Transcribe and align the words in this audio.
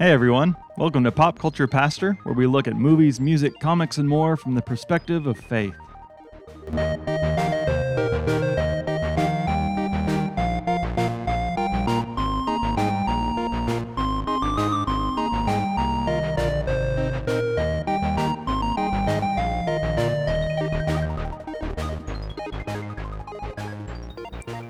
Hey 0.00 0.12
everyone, 0.12 0.54
welcome 0.76 1.02
to 1.02 1.10
Pop 1.10 1.40
Culture 1.40 1.66
Pastor, 1.66 2.16
where 2.22 2.32
we 2.32 2.46
look 2.46 2.68
at 2.68 2.76
movies, 2.76 3.18
music, 3.18 3.58
comics, 3.58 3.98
and 3.98 4.08
more 4.08 4.36
from 4.36 4.54
the 4.54 4.62
perspective 4.62 5.26
of 5.26 5.36
faith. 5.36 5.74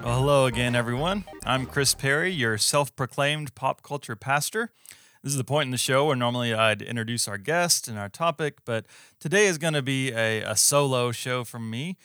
Well, 0.03 0.17
hello 0.17 0.47
again, 0.47 0.75
everyone. 0.75 1.25
I'm 1.45 1.67
Chris 1.67 1.93
Perry, 1.93 2.33
your 2.33 2.57
self 2.57 2.97
proclaimed 2.97 3.55
pop 3.55 3.83
culture 3.83 4.17
pastor. 4.17 4.73
This 5.23 5.33
is 5.33 5.37
the 5.37 5.45
point 5.45 5.67
in 5.67 5.71
the 5.73 5.79
show 5.79 6.07
where 6.07 6.15
normally 6.15 6.55
I'd 6.55 6.81
introduce 6.81 7.27
our 7.27 7.39
guest 7.39 7.89
and 7.89 7.99
our 7.99 8.09
topic, 8.09 8.59
but 8.65 8.87
today 9.19 9.47
is 9.47 9.59
going 9.59 9.75
to 9.75 9.83
be 9.83 10.13
a, 10.13 10.43
a, 10.43 10.55
solo 10.55 11.11
show 11.11 11.43
from 11.43 11.69
me. 11.69 11.97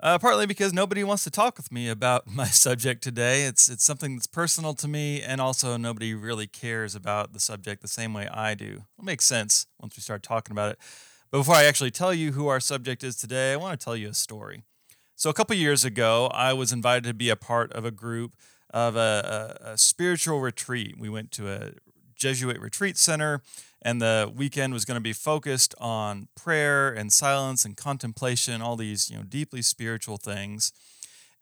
Uh, 0.00 0.18
partly 0.18 0.44
because 0.44 0.72
nobody 0.72 1.02
wants 1.04 1.24
to 1.24 1.30
talk 1.30 1.56
with 1.56 1.70
me 1.70 1.88
about 1.88 2.26
my 2.32 2.46
subject 2.46 3.02
today. 3.02 3.44
It's 3.44 3.68
it's 3.68 3.84
something 3.84 4.16
that's 4.16 4.26
personal 4.26 4.74
to 4.74 4.88
me, 4.88 5.22
and 5.22 5.40
also 5.40 5.76
nobody 5.76 6.14
really 6.14 6.48
cares 6.48 6.96
about 6.96 7.32
the 7.32 7.40
subject 7.40 7.80
the 7.80 7.88
same 7.88 8.12
way 8.12 8.26
I 8.28 8.54
do. 8.54 8.84
It 8.98 9.04
makes 9.04 9.24
sense 9.24 9.66
once 9.80 9.96
we 9.96 10.00
start 10.00 10.24
talking 10.24 10.52
about 10.52 10.72
it. 10.72 10.78
But 11.30 11.38
before 11.38 11.54
I 11.54 11.64
actually 11.64 11.92
tell 11.92 12.12
you 12.12 12.32
who 12.32 12.48
our 12.48 12.60
subject 12.60 13.04
is 13.04 13.16
today, 13.16 13.52
I 13.52 13.56
want 13.56 13.78
to 13.78 13.84
tell 13.84 13.96
you 13.96 14.08
a 14.08 14.14
story. 14.14 14.64
So 15.14 15.30
a 15.30 15.34
couple 15.34 15.54
years 15.56 15.84
ago, 15.84 16.28
I 16.32 16.52
was 16.52 16.72
invited 16.72 17.04
to 17.04 17.14
be 17.14 17.28
a 17.28 17.36
part 17.36 17.72
of 17.72 17.84
a 17.84 17.90
group 17.90 18.34
of 18.70 18.96
a, 18.96 19.58
a, 19.64 19.70
a 19.70 19.78
spiritual 19.78 20.40
retreat. 20.40 20.96
We 20.98 21.08
went 21.08 21.32
to 21.32 21.50
a 21.50 21.72
Jesuit 22.18 22.60
retreat 22.60 22.98
center, 22.98 23.40
and 23.80 24.02
the 24.02 24.30
weekend 24.34 24.72
was 24.72 24.84
going 24.84 24.96
to 24.96 25.00
be 25.00 25.12
focused 25.12 25.74
on 25.78 26.28
prayer 26.34 26.90
and 26.90 27.12
silence 27.12 27.64
and 27.64 27.76
contemplation, 27.76 28.60
all 28.60 28.76
these 28.76 29.10
you 29.10 29.16
know 29.16 29.22
deeply 29.22 29.62
spiritual 29.62 30.16
things. 30.18 30.72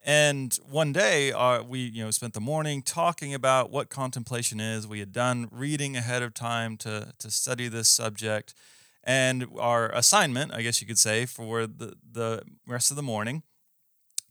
And 0.05 0.55
one 0.69 0.92
day, 0.92 1.33
uh, 1.33 1.62
we 1.62 1.81
you 1.81 2.05
know 2.05 2.11
spent 2.12 2.34
the 2.34 2.41
morning 2.41 2.83
talking 2.83 3.34
about 3.34 3.70
what 3.70 3.89
contemplation 3.89 4.61
is. 4.61 4.86
We 4.86 5.01
had 5.01 5.12
done 5.12 5.48
reading 5.51 5.97
ahead 5.97 6.23
of 6.23 6.34
time 6.34 6.77
to 6.79 7.12
to 7.19 7.31
study 7.31 7.69
this 7.69 7.89
subject, 7.89 8.55
and 9.03 9.47
our 9.58 9.89
assignment, 9.91 10.55
I 10.55 10.62
guess 10.62 10.81
you 10.81 10.86
could 10.86 10.98
say, 10.98 11.27
for 11.27 11.67
the 11.67 11.95
the 12.12 12.42
rest 12.67 12.91
of 12.91 12.97
the 12.97 13.03
morning 13.03 13.42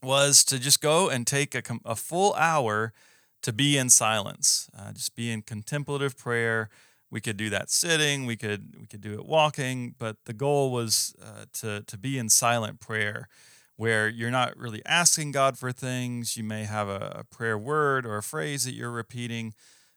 was 0.02 0.44
to 0.44 0.58
just 0.58 0.80
go 0.80 1.08
and 1.08 1.26
take 1.26 1.54
a, 1.54 1.62
a 1.84 1.96
full 1.96 2.32
hour 2.34 2.92
to 3.42 3.52
be 3.52 3.76
in 3.78 3.90
silence, 3.90 4.68
uh, 4.76 4.92
just 4.92 5.14
be 5.14 5.30
in 5.30 5.42
contemplative 5.42 6.16
prayer. 6.16 6.68
We 7.10 7.20
could 7.20 7.36
do 7.36 7.50
that 7.50 7.70
sitting, 7.70 8.26
we 8.26 8.36
could 8.36 8.74
we 8.80 8.86
could 8.86 9.00
do 9.00 9.14
it 9.14 9.26
walking, 9.26 9.94
but 9.98 10.16
the 10.24 10.32
goal 10.32 10.72
was 10.72 11.14
uh, 11.22 11.44
to 11.60 11.82
to 11.82 11.98
be 11.98 12.18
in 12.18 12.28
silent 12.28 12.80
prayer, 12.80 13.28
where 13.76 14.08
you're 14.08 14.30
not 14.30 14.56
really 14.56 14.82
asking 14.84 15.32
God 15.32 15.56
for 15.56 15.70
things. 15.70 16.36
You 16.36 16.44
may 16.44 16.64
have 16.64 16.88
a, 16.88 17.18
a 17.20 17.24
prayer 17.24 17.56
word 17.56 18.04
or 18.06 18.16
a 18.16 18.22
phrase 18.22 18.64
that 18.64 18.74
you're 18.74 18.90
repeating, 18.90 19.54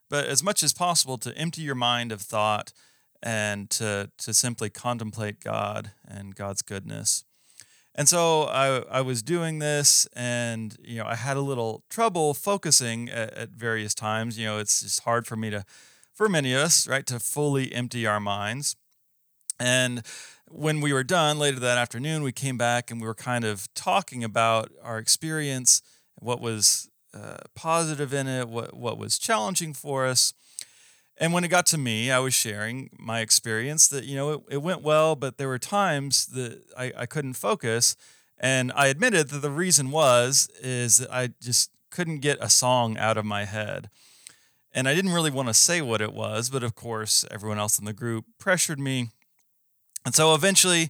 but 0.09 0.25
as 0.25 0.43
much 0.43 0.61
as 0.61 0.73
possible 0.73 1.17
to 1.17 1.35
empty 1.35 1.61
your 1.63 1.75
mind 1.75 2.11
of 2.11 2.21
thought 2.21 2.73
and 3.21 3.69
to 3.71 4.11
to 4.19 4.33
simply 4.33 4.69
contemplate 4.69 5.39
God 5.39 5.91
and 6.07 6.35
God's 6.35 6.61
goodness. 6.61 7.25
And 7.99 8.07
so 8.07 8.43
I, 8.43 8.83
I 8.89 9.01
was 9.01 9.21
doing 9.21 9.59
this 9.59 10.07
and, 10.13 10.73
you 10.81 10.99
know, 10.99 11.05
I 11.05 11.15
had 11.15 11.35
a 11.35 11.41
little 11.41 11.83
trouble 11.89 12.33
focusing 12.33 13.09
at, 13.09 13.33
at, 13.33 13.49
various 13.49 13.93
times. 13.93 14.39
You 14.39 14.45
know, 14.45 14.57
it's 14.57 14.79
just 14.79 15.03
hard 15.03 15.27
for 15.27 15.35
me 15.35 15.49
to, 15.49 15.65
for 16.13 16.29
many 16.29 16.53
of 16.53 16.61
us, 16.61 16.87
right, 16.87 17.05
to 17.07 17.19
fully 17.19 17.73
empty 17.73 18.07
our 18.07 18.21
minds. 18.21 18.77
And 19.59 20.03
when 20.47 20.79
we 20.79 20.93
were 20.93 21.03
done 21.03 21.39
later 21.39 21.59
that 21.59 21.77
afternoon, 21.77 22.23
we 22.23 22.31
came 22.31 22.57
back 22.57 22.89
and 22.89 23.01
we 23.01 23.05
were 23.05 23.13
kind 23.13 23.43
of 23.43 23.67
talking 23.73 24.23
about 24.23 24.71
our 24.81 24.97
experience, 24.97 25.81
what 26.15 26.39
was 26.39 26.89
uh, 27.13 27.39
positive 27.53 28.13
in 28.13 28.27
it, 28.27 28.47
what, 28.47 28.73
what 28.77 28.97
was 28.97 29.19
challenging 29.19 29.73
for 29.73 30.05
us. 30.05 30.33
And 31.19 31.33
when 31.33 31.43
it 31.43 31.49
got 31.49 31.65
to 31.67 31.77
me, 31.77 32.11
I 32.11 32.19
was 32.19 32.33
sharing 32.33 32.89
my 32.97 33.19
experience 33.19 33.89
that, 33.89 34.05
you 34.05 34.15
know, 34.15 34.31
it, 34.31 34.41
it 34.51 34.61
went 34.61 34.81
well, 34.81 35.15
but 35.15 35.37
there 35.37 35.49
were 35.49 35.59
times 35.59 36.27
that 36.27 36.61
I, 36.77 36.93
I 36.95 37.05
couldn't 37.05 37.33
focus. 37.33 37.97
And 38.39 38.71
I 38.73 38.87
admitted 38.87 39.29
that 39.29 39.41
the 39.41 39.51
reason 39.51 39.91
was, 39.91 40.49
is 40.61 40.97
that 40.97 41.13
I 41.13 41.31
just 41.41 41.71
couldn't 41.89 42.19
get 42.19 42.37
a 42.39 42.49
song 42.49 42.97
out 42.97 43.17
of 43.17 43.25
my 43.25 43.43
head. 43.43 43.89
And 44.71 44.87
I 44.87 44.95
didn't 44.95 45.11
really 45.11 45.31
want 45.31 45.49
to 45.49 45.53
say 45.53 45.81
what 45.81 45.99
it 45.99 46.13
was, 46.13 46.49
but 46.49 46.63
of 46.63 46.73
course, 46.73 47.25
everyone 47.29 47.59
else 47.59 47.77
in 47.77 47.85
the 47.85 47.93
group 47.93 48.25
pressured 48.37 48.79
me. 48.79 49.09
And 50.05 50.15
so 50.15 50.33
eventually, 50.33 50.89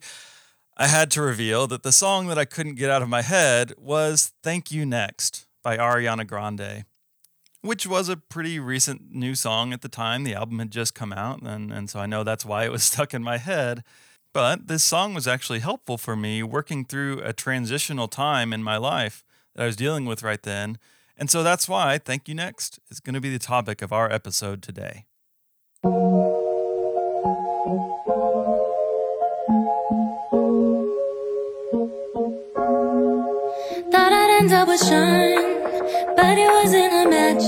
I 0.78 0.88
had 0.88 1.10
to 1.12 1.22
reveal 1.22 1.66
that 1.68 1.82
the 1.82 1.92
song 1.92 2.28
that 2.28 2.38
I 2.38 2.46
couldn't 2.46 2.76
get 2.76 2.92
out 2.92 3.02
of 3.02 3.10
my 3.10 3.24
head 3.24 3.74
was 3.78 4.34
Thank 4.44 4.72
You 4.72 4.86
Next 4.86 5.48
by 5.64 5.78
Ariana 5.78 6.28
Grande 6.28 6.86
which 7.62 7.86
was 7.86 8.10
a 8.10 8.18
pretty 8.18 8.60
recent 8.60 9.14
new 9.14 9.36
song 9.36 9.74
at 9.74 9.82
the 9.82 9.90
time. 9.90 10.24
The 10.24 10.36
album 10.36 10.60
had 10.60 10.72
just 10.72 10.96
come 10.96 11.12
out, 11.12 11.42
and, 11.42 11.72
and 11.72 11.90
so 11.90 12.00
I 12.00 12.06
know 12.06 12.24
that's 12.24 12.46
why 12.46 12.66
it 12.66 12.72
was 12.72 12.84
stuck 12.92 13.14
in 13.14 13.24
my 13.24 13.38
head. 13.38 13.84
But 14.34 14.68
this 14.68 14.84
song 14.84 15.14
was 15.14 15.28
actually 15.28 15.60
helpful 15.60 15.98
for 15.98 16.16
me 16.16 16.44
working 16.44 16.86
through 16.86 17.20
a 17.24 17.34
transitional 17.34 18.08
time 18.08 18.54
in 18.54 18.64
my 18.64 18.78
life 18.78 19.24
that 19.56 19.64
I 19.64 19.66
was 19.66 19.76
dealing 19.76 20.06
with 20.06 20.22
right 20.22 20.42
then. 20.42 20.78
And 21.18 21.30
so 21.30 21.44
that's 21.44 21.68
why 21.68 21.98
Thank 21.98 22.30
You 22.30 22.36
Next 22.36 22.80
is 22.90 23.00
going 23.00 23.16
to 23.16 23.22
be 23.22 23.32
the 23.32 23.40
topic 23.40 23.82
of 23.82 23.92
our 23.92 24.10
episode 24.12 24.62
today. 24.62 25.06
Thought 33.92 34.14
I'd 34.14 34.38
end 34.40 34.54
up 34.54 34.68
with 34.68 34.80
Sean 34.80 35.49
but 36.20 36.38
it 36.38 36.52
wasn't 36.52 36.94
a 37.02 37.06
match. 37.16 37.46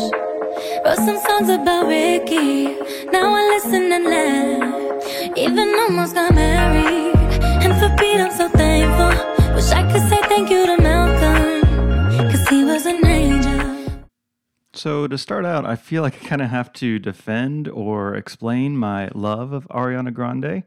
Wrote 0.86 1.02
some 1.08 1.20
songs 1.28 1.50
about 1.50 1.88
Ricky, 1.88 2.64
now 3.12 3.28
I 3.40 3.44
listen 3.54 3.92
and 3.98 4.06
laugh. 4.14 5.38
Even 5.38 5.68
almost 5.84 6.16
got 6.16 6.34
married, 6.34 7.16
and 7.64 7.74
for 7.80 7.90
Pete 7.98 8.22
I'm 8.22 8.32
so 8.32 8.48
thankful. 8.48 9.14
Wish 9.56 9.72
I 9.72 9.84
could 9.92 10.06
say 10.10 10.22
thank 10.32 10.50
you 10.50 10.66
to 10.68 10.78
Malcolm, 10.82 12.30
cause 12.32 12.48
he 12.48 12.64
was 12.64 12.86
an 12.86 13.06
angel. 13.06 13.62
So, 14.74 15.06
to 15.06 15.18
start 15.18 15.46
out, 15.46 15.66
I 15.66 15.76
feel 15.76 16.02
like 16.02 16.16
I 16.24 16.26
kind 16.26 16.42
of 16.42 16.50
have 16.50 16.72
to 16.84 16.98
defend 16.98 17.68
or 17.68 18.16
explain 18.16 18.78
my 18.78 19.10
love 19.14 19.52
of 19.52 19.68
Ariana 19.68 20.14
Grande. 20.14 20.64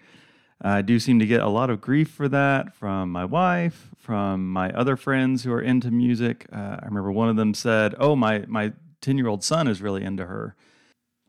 I 0.64 0.80
do 0.80 0.98
seem 0.98 1.18
to 1.18 1.26
get 1.26 1.42
a 1.42 1.48
lot 1.48 1.68
of 1.68 1.82
grief 1.82 2.10
for 2.10 2.26
that 2.28 2.74
from 2.74 3.12
my 3.12 3.26
wife, 3.26 3.90
from 3.98 4.48
my 4.48 4.70
other 4.70 4.96
friends 4.96 5.44
who 5.44 5.52
are 5.52 5.60
into 5.60 5.90
music. 5.90 6.46
Uh, 6.50 6.78
I 6.80 6.86
remember 6.86 7.12
one 7.12 7.28
of 7.28 7.36
them 7.36 7.52
said, 7.52 7.94
"Oh, 7.98 8.16
my 8.16 8.44
my 8.48 8.72
ten 9.02 9.18
year 9.18 9.28
old 9.28 9.44
son 9.44 9.68
is 9.68 9.82
really 9.82 10.02
into 10.02 10.24
her." 10.24 10.56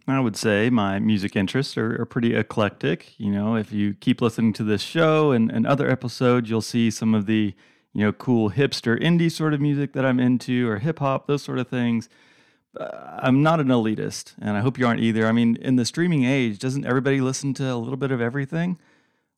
I 0.07 0.19
would 0.19 0.37
say 0.37 0.69
my 0.69 0.99
music 0.99 1.35
interests 1.35 1.77
are, 1.77 1.99
are, 1.99 2.05
pretty 2.05 2.35
eclectic. 2.35 3.19
You 3.19 3.31
know, 3.31 3.55
if 3.55 3.71
you 3.71 3.95
keep 3.95 4.21
listening 4.21 4.53
to 4.53 4.63
this 4.63 4.81
show 4.81 5.31
and, 5.31 5.51
and 5.51 5.65
other 5.65 5.89
episodes, 5.89 6.47
you'll 6.47 6.61
see 6.61 6.91
some 6.91 7.15
of 7.15 7.25
the 7.25 7.55
you 7.91 8.05
know 8.05 8.13
cool 8.13 8.51
hipster 8.51 9.01
indie 9.01 9.31
sort 9.31 9.53
of 9.53 9.59
music 9.59 9.91
that 9.93 10.05
I'm 10.05 10.19
into, 10.19 10.69
or 10.69 10.79
hip 10.79 10.99
hop, 10.99 11.27
those 11.27 11.43
sort 11.43 11.59
of 11.59 11.67
things. 11.67 12.07
Uh, 12.79 13.19
I'm 13.19 13.43
not 13.43 13.59
an 13.59 13.67
elitist, 13.67 14.33
and 14.39 14.55
I 14.55 14.61
hope 14.61 14.77
you 14.77 14.87
aren't 14.87 15.01
either. 15.01 15.27
I 15.27 15.33
mean, 15.33 15.57
in 15.57 15.75
the 15.75 15.85
streaming 15.85 16.23
age, 16.23 16.59
doesn't 16.59 16.85
everybody 16.85 17.19
listen 17.19 17.53
to 17.55 17.73
a 17.73 17.75
little 17.75 17.97
bit 17.97 18.11
of 18.11 18.21
everything? 18.21 18.77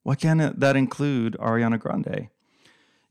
Why 0.07 0.16
can't 0.16 0.57
that 0.57 0.78
include 0.78 1.35
Ariana 1.38 1.78
Grande? 1.78 2.29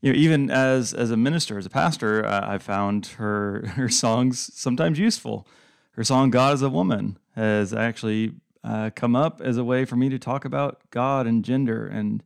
You 0.01 0.13
know, 0.13 0.17
even 0.17 0.49
as 0.49 0.95
as 0.95 1.11
a 1.11 1.15
minister, 1.15 1.59
as 1.59 1.67
a 1.67 1.69
pastor, 1.69 2.25
uh, 2.25 2.51
I 2.51 2.57
found 2.57 3.05
her 3.17 3.67
her 3.75 3.87
songs 3.87 4.49
sometimes 4.55 4.97
useful. 4.97 5.47
Her 5.91 6.03
song 6.03 6.31
"God 6.31 6.55
is 6.55 6.63
a 6.63 6.71
Woman" 6.71 7.19
has 7.35 7.71
actually 7.71 8.31
uh, 8.63 8.89
come 8.95 9.15
up 9.15 9.41
as 9.41 9.57
a 9.57 9.63
way 9.63 9.85
for 9.85 9.95
me 9.95 10.09
to 10.09 10.17
talk 10.17 10.43
about 10.43 10.81
God 10.89 11.27
and 11.27 11.45
gender 11.45 11.85
and 11.85 12.23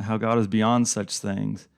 how 0.00 0.16
God 0.16 0.38
is 0.38 0.46
beyond 0.46 0.88
such 0.88 1.18
things. 1.18 1.68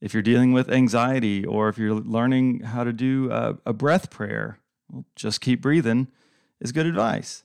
If 0.00 0.14
you're 0.14 0.22
dealing 0.22 0.52
with 0.52 0.70
anxiety 0.70 1.44
or 1.44 1.68
if 1.68 1.76
you're 1.76 1.94
learning 1.94 2.60
how 2.60 2.84
to 2.84 2.92
do 2.92 3.32
a, 3.32 3.58
a 3.66 3.72
breath 3.72 4.10
prayer, 4.10 4.60
well, 4.88 5.06
just 5.16 5.40
keep 5.40 5.60
breathing 5.60 6.06
is 6.60 6.70
good 6.70 6.86
advice. 6.86 7.42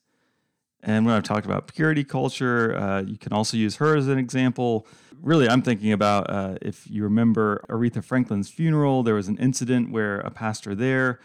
And 0.85 1.03
when 1.03 1.15
I've 1.15 1.23
talked 1.23 1.47
about 1.47 1.67
purity 1.73 2.03
culture, 2.03 2.77
uh, 2.77 3.01
you 3.01 3.17
can 3.17 3.33
also 3.33 3.57
use 3.57 3.77
her 3.77 3.97
as 3.97 4.07
an 4.07 4.19
example. 4.19 4.85
Really, 5.19 5.49
I'm 5.49 5.63
thinking 5.63 5.91
about 5.91 6.29
uh, 6.29 6.57
if 6.61 6.87
you 6.87 7.03
remember 7.03 7.65
Aretha 7.67 8.03
Franklin's 8.03 8.49
funeral, 8.49 9.01
there 9.01 9.15
was 9.15 9.27
an 9.27 9.37
incident 9.37 9.91
where 9.91 10.19
a 10.19 10.29
pastor 10.29 10.75
there 10.75 11.19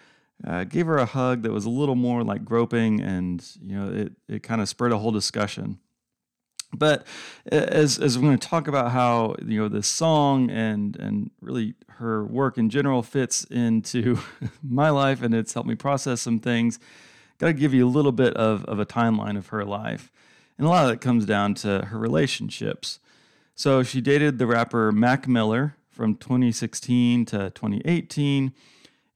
uh, 0.47 0.65
gave 0.65 0.87
her 0.87 0.97
a 0.97 1.05
hug 1.05 1.43
that 1.43 1.53
was 1.53 1.67
a 1.67 1.71
little 1.71 1.95
more 1.95 2.25
like 2.25 2.43
groping, 2.43 3.03
and 3.03 3.47
you 3.61 3.77
know, 3.77 3.93
it, 3.93 4.13
it 4.29 4.43
kind 4.43 4.63
of 4.63 4.69
spurred 4.69 4.93
a 4.93 4.99
whole 4.99 5.13
discussion. 5.13 5.79
But 6.73 7.07
as, 7.47 7.99
as 7.99 8.17
we're 8.17 8.29
going 8.29 8.39
to 8.39 8.49
talk 8.49 8.67
about 8.67 8.93
how 8.93 9.35
you 9.45 9.61
know 9.61 9.69
this 9.69 9.89
song 9.89 10.51
and 10.51 10.97
and 10.97 11.31
really 11.43 11.75
her 11.99 12.25
work 12.25 12.57
in 12.57 12.71
general 12.71 13.03
fits 13.03 13.45
into 13.45 14.21
my 14.63 14.89
life, 14.89 15.21
and 15.21 15.35
it's 15.35 15.53
helped 15.53 15.69
me 15.69 15.75
process 15.75 16.23
some 16.23 16.39
things 16.39 16.79
got 17.41 17.47
to 17.47 17.53
give 17.55 17.73
you 17.73 17.87
a 17.87 17.89
little 17.89 18.13
bit 18.13 18.35
of, 18.35 18.65
of 18.67 18.79
a 18.79 18.87
timeline 18.87 19.37
of 19.37 19.49
her 19.49 19.65
life. 19.65 20.13
And 20.59 20.67
a 20.67 20.71
lot 20.71 20.85
of 20.85 20.93
it 20.93 21.01
comes 21.01 21.25
down 21.25 21.55
to 21.55 21.87
her 21.87 21.99
relationships. 21.99 23.01
So 23.55 23.83
she 23.83 24.03
dated 24.03 24.39
the 24.39 24.47
rapper 24.47 24.93
Mac 24.93 25.27
Miller 25.27 25.77
from 25.89 26.17
2016 26.17 27.25
to 27.27 27.51
2018. 27.51 28.53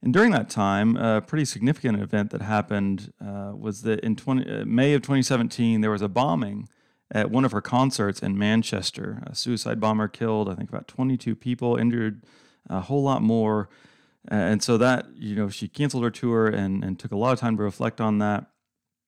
And 0.01 0.13
during 0.13 0.31
that 0.31 0.49
time, 0.49 0.97
a 0.97 1.21
pretty 1.21 1.45
significant 1.45 2.01
event 2.01 2.31
that 2.31 2.41
happened 2.41 3.13
uh, 3.23 3.53
was 3.55 3.83
that 3.83 3.99
in 3.99 4.15
20, 4.15 4.61
uh, 4.61 4.65
May 4.65 4.93
of 4.93 5.03
2017, 5.03 5.81
there 5.81 5.91
was 5.91 6.01
a 6.01 6.09
bombing 6.09 6.67
at 7.11 7.29
one 7.29 7.45
of 7.45 7.51
her 7.51 7.61
concerts 7.61 8.21
in 8.21 8.37
Manchester. 8.37 9.21
A 9.27 9.35
suicide 9.35 9.79
bomber 9.79 10.07
killed, 10.07 10.49
I 10.49 10.55
think, 10.55 10.69
about 10.69 10.87
22 10.87 11.35
people, 11.35 11.75
injured 11.75 12.23
a 12.67 12.81
whole 12.81 13.03
lot 13.03 13.21
more. 13.21 13.69
And 14.27 14.63
so 14.63 14.77
that, 14.77 15.07
you 15.15 15.35
know, 15.35 15.49
she 15.49 15.67
canceled 15.67 16.03
her 16.03 16.11
tour 16.11 16.47
and, 16.47 16.83
and 16.83 16.97
took 16.97 17.11
a 17.11 17.17
lot 17.17 17.33
of 17.33 17.39
time 17.39 17.57
to 17.57 17.63
reflect 17.63 18.01
on 18.01 18.19
that. 18.19 18.47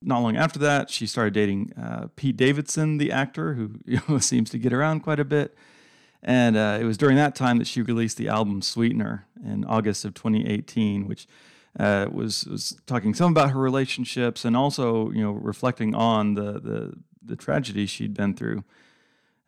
Not 0.02 0.20
long 0.20 0.38
after 0.38 0.60
that, 0.60 0.92
she 0.92 1.08
started 1.08 1.34
dating 1.34 1.74
uh, 1.74 2.08
Pete 2.16 2.38
Davidson, 2.38 2.98
the 2.98 3.12
actor, 3.12 3.56
who 3.56 3.80
you 3.86 4.00
know, 4.08 4.20
seems 4.20 4.50
to 4.52 4.60
get 4.60 4.74
around 4.74 5.02
quite 5.02 5.20
a 5.20 5.26
bit. 5.26 5.56
And 6.22 6.58
uh, 6.58 6.78
it 6.80 6.84
was 6.84 6.98
during 6.98 7.16
that 7.18 7.36
time 7.36 7.58
that 7.58 7.68
she 7.68 7.82
released 7.82 8.18
the 8.18 8.28
album 8.28 8.62
Sweetener 8.62 9.28
in 9.44 9.66
August 9.66 10.04
of 10.04 10.14
2018, 10.14 11.08
which 11.08 11.28
uh, 11.80 12.08
was 12.12 12.46
was 12.46 12.76
talking 12.88 13.14
some 13.14 13.32
about 13.32 13.52
her 13.52 13.60
relationships 13.60 14.44
and 14.44 14.58
also 14.58 15.12
you 15.12 15.22
know 15.22 15.32
reflecting 15.32 15.94
on 15.94 16.34
the 16.34 16.54
the, 16.54 16.94
the 17.24 17.36
tragedy 17.36 17.86
she'd 17.86 18.14
been 18.14 18.34
through. 18.34 18.64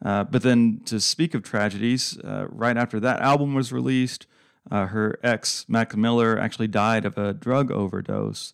Uh, 0.04 0.24
but 0.24 0.44
then 0.44 0.80
to 0.86 1.00
speak 1.00 1.33
of 1.33 1.44
tragedies, 1.44 2.18
uh, 2.19 2.45
right 2.50 2.77
after 2.77 3.00
that 3.00 3.19
album 3.19 3.54
was 3.54 3.74
released, 3.74 4.27
uh, 4.71 4.88
her 4.88 5.19
ex 5.24 5.66
Mac 5.68 5.95
Miller 5.95 6.39
actually 6.39 6.68
died 6.68 7.06
of 7.06 7.18
a 7.18 7.33
drug 7.33 7.71
overdose. 7.71 8.54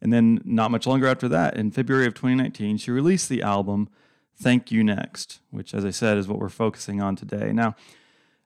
And 0.00 0.12
then 0.12 0.40
not 0.44 0.70
much 0.70 0.86
longer 0.86 1.06
after 1.06 1.28
that, 1.28 1.56
in 1.56 1.70
February 1.70 2.06
of 2.06 2.14
2019, 2.14 2.78
she 2.78 2.90
released 2.90 3.28
the 3.28 3.42
album 3.42 3.88
Thank 4.36 4.70
You 4.70 4.84
Next, 4.84 5.40
which, 5.50 5.74
as 5.74 5.84
I 5.84 5.90
said, 5.90 6.16
is 6.18 6.28
what 6.28 6.38
we're 6.38 6.48
focusing 6.48 7.02
on 7.02 7.16
today. 7.16 7.52
Now, 7.52 7.74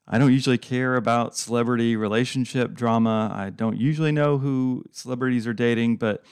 I 0.08 0.18
don't 0.18 0.32
usually 0.32 0.58
care 0.58 0.96
about 0.96 1.36
celebrity 1.36 1.96
relationship 1.96 2.72
drama. 2.72 3.30
I 3.34 3.50
don't 3.50 3.78
usually 3.78 4.12
know 4.12 4.38
who 4.38 4.84
celebrities 4.90 5.46
are 5.46 5.52
dating, 5.52 5.96
but 5.96 6.24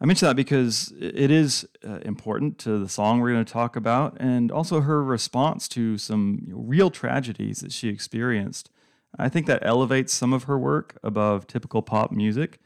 I 0.00 0.06
mention 0.06 0.28
that 0.28 0.36
because 0.36 0.92
it 0.98 1.30
is 1.30 1.66
uh, 1.86 1.98
important 2.02 2.58
to 2.60 2.78
the 2.78 2.88
song 2.88 3.20
we're 3.20 3.32
going 3.32 3.44
to 3.44 3.52
talk 3.52 3.76
about 3.76 4.16
and 4.20 4.50
also 4.50 4.80
her 4.80 5.02
response 5.02 5.68
to 5.68 5.98
some 5.98 6.40
you 6.46 6.54
know, 6.54 6.60
real 6.60 6.90
tragedies 6.90 7.60
that 7.60 7.72
she 7.72 7.88
experienced. 7.88 8.70
I 9.18 9.28
think 9.28 9.46
that 9.46 9.64
elevates 9.64 10.12
some 10.12 10.32
of 10.32 10.44
her 10.44 10.58
work 10.58 10.98
above 11.02 11.46
typical 11.46 11.82
pop 11.82 12.10
music. 12.12 12.58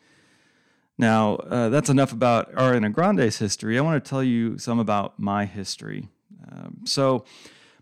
Now, 0.97 1.37
uh, 1.37 1.69
that's 1.71 1.91
enough 1.91 2.13
about 2.13 2.53
Ariana 2.55 2.93
Grande's 2.93 3.39
history. 3.39 3.79
I 3.79 3.81
want 3.83 4.03
to 4.03 4.09
tell 4.09 4.23
you 4.23 4.59
some 4.59 4.79
about 4.79 5.19
my 5.19 5.45
history. 5.45 6.09
Um, 6.51 6.81
so, 6.85 7.25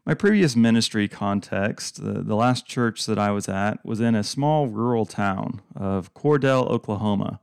my 0.04 0.14
previous 0.14 0.56
ministry 0.56 1.06
context, 1.06 2.02
the, 2.02 2.22
the 2.22 2.34
last 2.34 2.66
church 2.66 3.06
that 3.06 3.18
I 3.18 3.30
was 3.30 3.48
at, 3.48 3.84
was 3.84 4.00
in 4.00 4.16
a 4.16 4.24
small 4.24 4.66
rural 4.66 5.06
town 5.06 5.62
of 5.76 6.12
Cordell, 6.14 6.68
Oklahoma. 6.68 7.38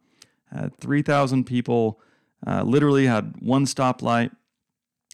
Had 0.51 0.75
3,000 0.77 1.45
people, 1.45 2.01
uh, 2.45 2.63
literally 2.63 3.05
had 3.05 3.35
one 3.39 3.65
stoplight, 3.65 4.31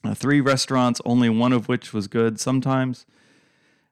uh, 0.03 0.15
three 0.15 0.41
restaurants, 0.41 1.01
only 1.05 1.29
one 1.29 1.53
of 1.53 1.67
which 1.67 1.93
was 1.93 2.07
good 2.07 2.39
sometimes. 2.39 3.05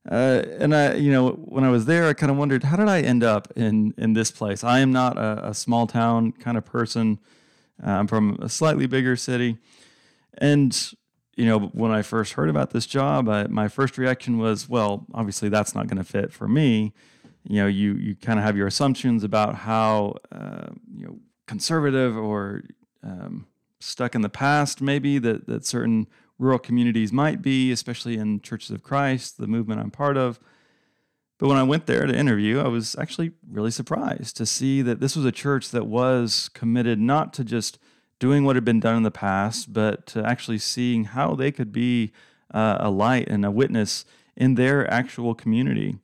Uh, 0.10 0.44
and 0.60 0.76
I, 0.76 0.96
you 0.96 1.12
know, 1.12 1.32
when 1.32 1.64
I 1.64 1.70
was 1.70 1.86
there, 1.86 2.08
I 2.08 2.14
kind 2.14 2.32
of 2.32 2.38
wondered, 2.38 2.64
how 2.64 2.76
did 2.76 2.90
I 2.90 3.02
end 3.02 3.24
up 3.24 3.52
in 3.56 3.94
in 3.98 4.14
this 4.14 4.32
place? 4.32 4.64
I 4.64 4.80
am 4.80 4.92
not 4.92 5.18
a, 5.18 5.50
a 5.50 5.54
small 5.54 5.88
town 5.88 6.34
kind 6.34 6.58
of 6.58 6.66
person. 6.66 7.20
Uh, 7.82 7.92
I'm 7.92 8.08
from 8.08 8.38
a 8.42 8.50
slightly 8.50 8.86
bigger 8.86 9.16
city, 9.16 9.58
and 10.38 10.94
you 11.36 11.46
know, 11.46 11.60
when 11.60 11.92
I 11.92 12.02
first 12.02 12.34
heard 12.34 12.50
about 12.50 12.72
this 12.72 12.86
job, 12.86 13.28
I, 13.28 13.48
my 13.48 13.68
first 13.68 13.98
reaction 13.98 14.38
was, 14.38 14.70
well, 14.70 15.06
obviously 15.14 15.50
that's 15.50 15.74
not 15.74 15.88
going 15.88 15.98
to 15.98 16.04
fit 16.04 16.32
for 16.32 16.48
me. 16.48 16.94
You 17.48 17.62
know, 17.62 17.68
you 17.68 17.94
you 17.96 18.16
kind 18.16 18.40
of 18.40 18.46
have 18.46 18.56
your 18.58 18.68
assumptions 18.68 19.24
about 19.24 19.56
how 19.56 20.16
uh, 20.32 20.68
you 20.96 21.06
know 21.06 21.20
conservative 21.48 22.18
or 22.18 22.64
um, 23.04 23.48
stuck 23.80 24.16
in 24.16 24.22
the 24.22 24.30
past, 24.30 24.82
maybe 24.82 25.18
that 25.20 25.48
that 25.48 25.66
certain 25.66 26.08
rural 26.40 26.60
communities 26.60 27.14
might 27.14 27.42
be, 27.42 27.72
especially 27.72 28.18
in 28.18 28.42
Churches 28.42 28.72
of 28.72 28.84
Christ, 28.84 29.38
the 29.38 29.48
movement 29.48 29.80
I'm 29.80 29.92
part 29.92 30.18
of. 30.18 30.40
But 31.40 31.50
when 31.50 31.58
I 31.58 31.64
went 31.64 31.88
there 31.88 32.06
to 32.06 32.16
interview, 32.16 32.60
I 32.60 32.68
was 32.68 32.96
actually 32.98 33.32
really 33.50 33.72
surprised 33.72 34.38
to 34.38 34.46
see 34.46 34.82
that 34.82 35.00
this 35.00 35.16
was 35.16 35.26
a 35.26 35.32
church 35.32 35.72
that 35.72 35.88
was 35.88 36.50
committed 36.54 37.00
not 37.00 37.34
to 37.34 37.44
just 37.44 37.80
doing 38.20 38.46
what 38.46 38.56
had 38.56 38.64
been 38.64 38.80
done 38.80 38.96
in 38.96 39.04
the 39.04 39.12
past, 39.12 39.74
but 39.74 40.06
to 40.08 40.24
actually 40.26 40.58
seeing 40.58 41.06
how 41.06 41.36
they 41.36 41.52
could 41.52 41.72
be 41.72 42.14
uh, 42.54 42.78
a 42.80 42.90
light 42.90 43.28
and 43.28 43.44
a 43.44 43.52
witness 43.52 44.06
in 44.36 44.56
their 44.56 44.90
actual 44.92 45.36
community. 45.36 45.98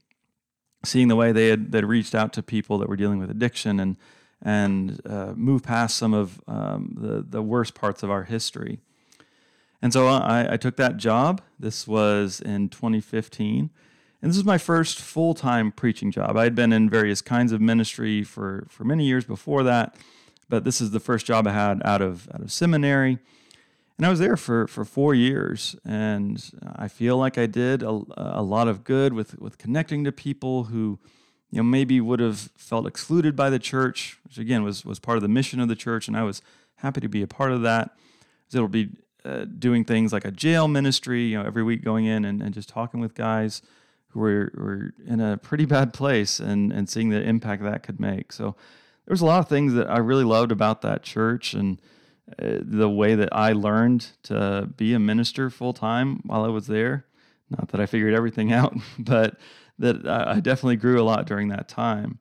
Seeing 0.84 1.08
the 1.08 1.16
way 1.16 1.32
they 1.32 1.50
had 1.50 1.74
reached 1.74 2.16
out 2.16 2.34
to 2.34 2.44
people 2.44 2.78
that 2.80 2.90
were 2.90 2.96
dealing 2.96 3.20
with 3.20 3.30
addiction 3.30 3.80
and 3.80 3.98
and 4.42 5.02
uh, 5.06 5.34
move 5.36 5.64
past 5.64 5.98
some 5.98 6.14
of 6.14 6.42
um, 6.48 6.96
the 6.98 7.26
the 7.28 7.42
worst 7.42 7.76
parts 7.76 8.04
of 8.04 8.10
our 8.10 8.24
history. 8.24 8.80
And 9.82 9.94
so 9.94 10.08
I, 10.08 10.54
I, 10.54 10.58
took 10.58 10.76
that 10.76 10.98
job. 10.98 11.42
This 11.58 11.88
was 11.88 12.42
in 12.42 12.68
2015. 12.68 13.70
And 14.22 14.30
this 14.30 14.38
was 14.38 14.46
my 14.46 14.58
first 14.58 15.00
full 15.00 15.34
time 15.34 15.72
preaching 15.72 16.12
job. 16.12 16.36
I 16.36 16.44
had 16.44 16.56
been 16.56 16.74
in 16.74 16.90
various 16.90 17.22
kinds 17.22 17.52
of 17.54 17.62
ministry 17.62 18.24
for, 18.24 18.68
for 18.70 18.84
many 18.84 19.06
years 19.06 19.24
before 19.24 19.64
that 19.64 19.96
but 20.50 20.64
this 20.64 20.82
is 20.82 20.92
the 20.92 21.00
first 21.00 21.26
job 21.26 21.48
I 21.48 21.52
had 21.52 21.82
out 21.86 22.02
of 22.02 22.28
out 22.34 22.42
of 22.42 22.52
seminary. 22.52 23.20
And 23.98 24.06
I 24.06 24.10
was 24.10 24.20
there 24.20 24.38
for, 24.38 24.66
for 24.68 24.86
four 24.86 25.14
years, 25.14 25.76
and 25.84 26.42
I 26.74 26.88
feel 26.88 27.18
like 27.18 27.38
I 27.38 27.48
did 27.48 27.84
a, 27.84 28.02
a 28.16 28.42
lot 28.42 28.70
of 28.70 28.86
good 28.86 29.12
with, 29.12 29.38
with 29.40 29.58
connecting 29.58 30.06
to 30.06 30.14
people 30.14 30.66
who, 30.66 31.00
you 31.52 31.58
know, 31.58 31.64
maybe 31.64 32.00
would 32.00 32.22
have 32.22 32.50
felt 32.56 32.88
excluded 32.88 33.36
by 33.36 33.50
the 33.50 33.60
church, 33.60 34.18
which 34.24 34.38
again 34.38 34.64
was, 34.64 34.86
was 34.86 35.00
part 35.00 35.18
of 35.18 35.22
the 35.22 35.28
mission 35.28 35.60
of 35.60 35.68
the 35.68 35.76
church, 35.76 36.08
and 36.08 36.16
I 36.16 36.24
was 36.24 36.42
happy 36.76 37.02
to 37.02 37.10
be 37.10 37.22
a 37.22 37.28
part 37.28 37.52
of 37.52 37.62
that. 37.64 37.92
So 38.48 38.60
it'll 38.60 38.70
be 38.70 38.92
uh, 39.26 39.46
doing 39.46 39.84
things 39.84 40.14
like 40.14 40.26
a 40.26 40.32
jail 40.32 40.68
ministry, 40.68 41.24
you 41.24 41.38
know, 41.38 41.46
every 41.46 41.64
week 41.64 41.84
going 41.84 42.06
in 42.06 42.26
and, 42.26 42.42
and 42.42 42.54
just 42.54 42.70
talking 42.70 43.00
with 43.00 43.16
guys 43.16 43.62
who 44.10 44.20
were, 44.20 44.52
were 44.56 44.94
in 45.06 45.20
a 45.20 45.38
pretty 45.38 45.66
bad 45.66 45.94
place 45.94 46.40
and, 46.40 46.72
and 46.72 46.90
seeing 46.90 47.10
the 47.10 47.22
impact 47.22 47.64
that 47.64 47.84
could 47.84 48.00
make. 48.00 48.32
So 48.32 48.56
there 49.06 49.14
was 49.14 49.22
a 49.22 49.26
lot 49.26 49.40
of 49.40 49.48
things 49.48 49.74
that 49.74 49.90
I 49.90 49.98
really 49.98 50.24
loved 50.24 50.52
about 50.52 50.82
that 50.82 51.04
church 51.04 51.54
and 51.54 51.82
uh, 52.42 52.60
the 52.62 52.90
way 52.90 53.16
that 53.16 53.30
I 53.32 53.54
learned 53.54 54.12
to 54.24 54.70
be 54.78 54.94
a 54.94 55.00
minister 55.00 55.50
full 55.50 55.74
time 55.74 56.22
while 56.26 56.44
I 56.44 56.50
was 56.50 56.68
there. 56.68 57.06
Not 57.50 57.70
that 57.70 57.82
I 57.82 57.86
figured 57.88 58.14
everything 58.14 58.54
out, 58.54 58.78
but 58.98 59.38
that 59.80 60.08
I 60.08 60.40
definitely 60.40 60.76
grew 60.76 61.02
a 61.02 61.04
lot 61.04 61.26
during 61.26 61.48
that 61.50 61.68
time. 61.68 62.20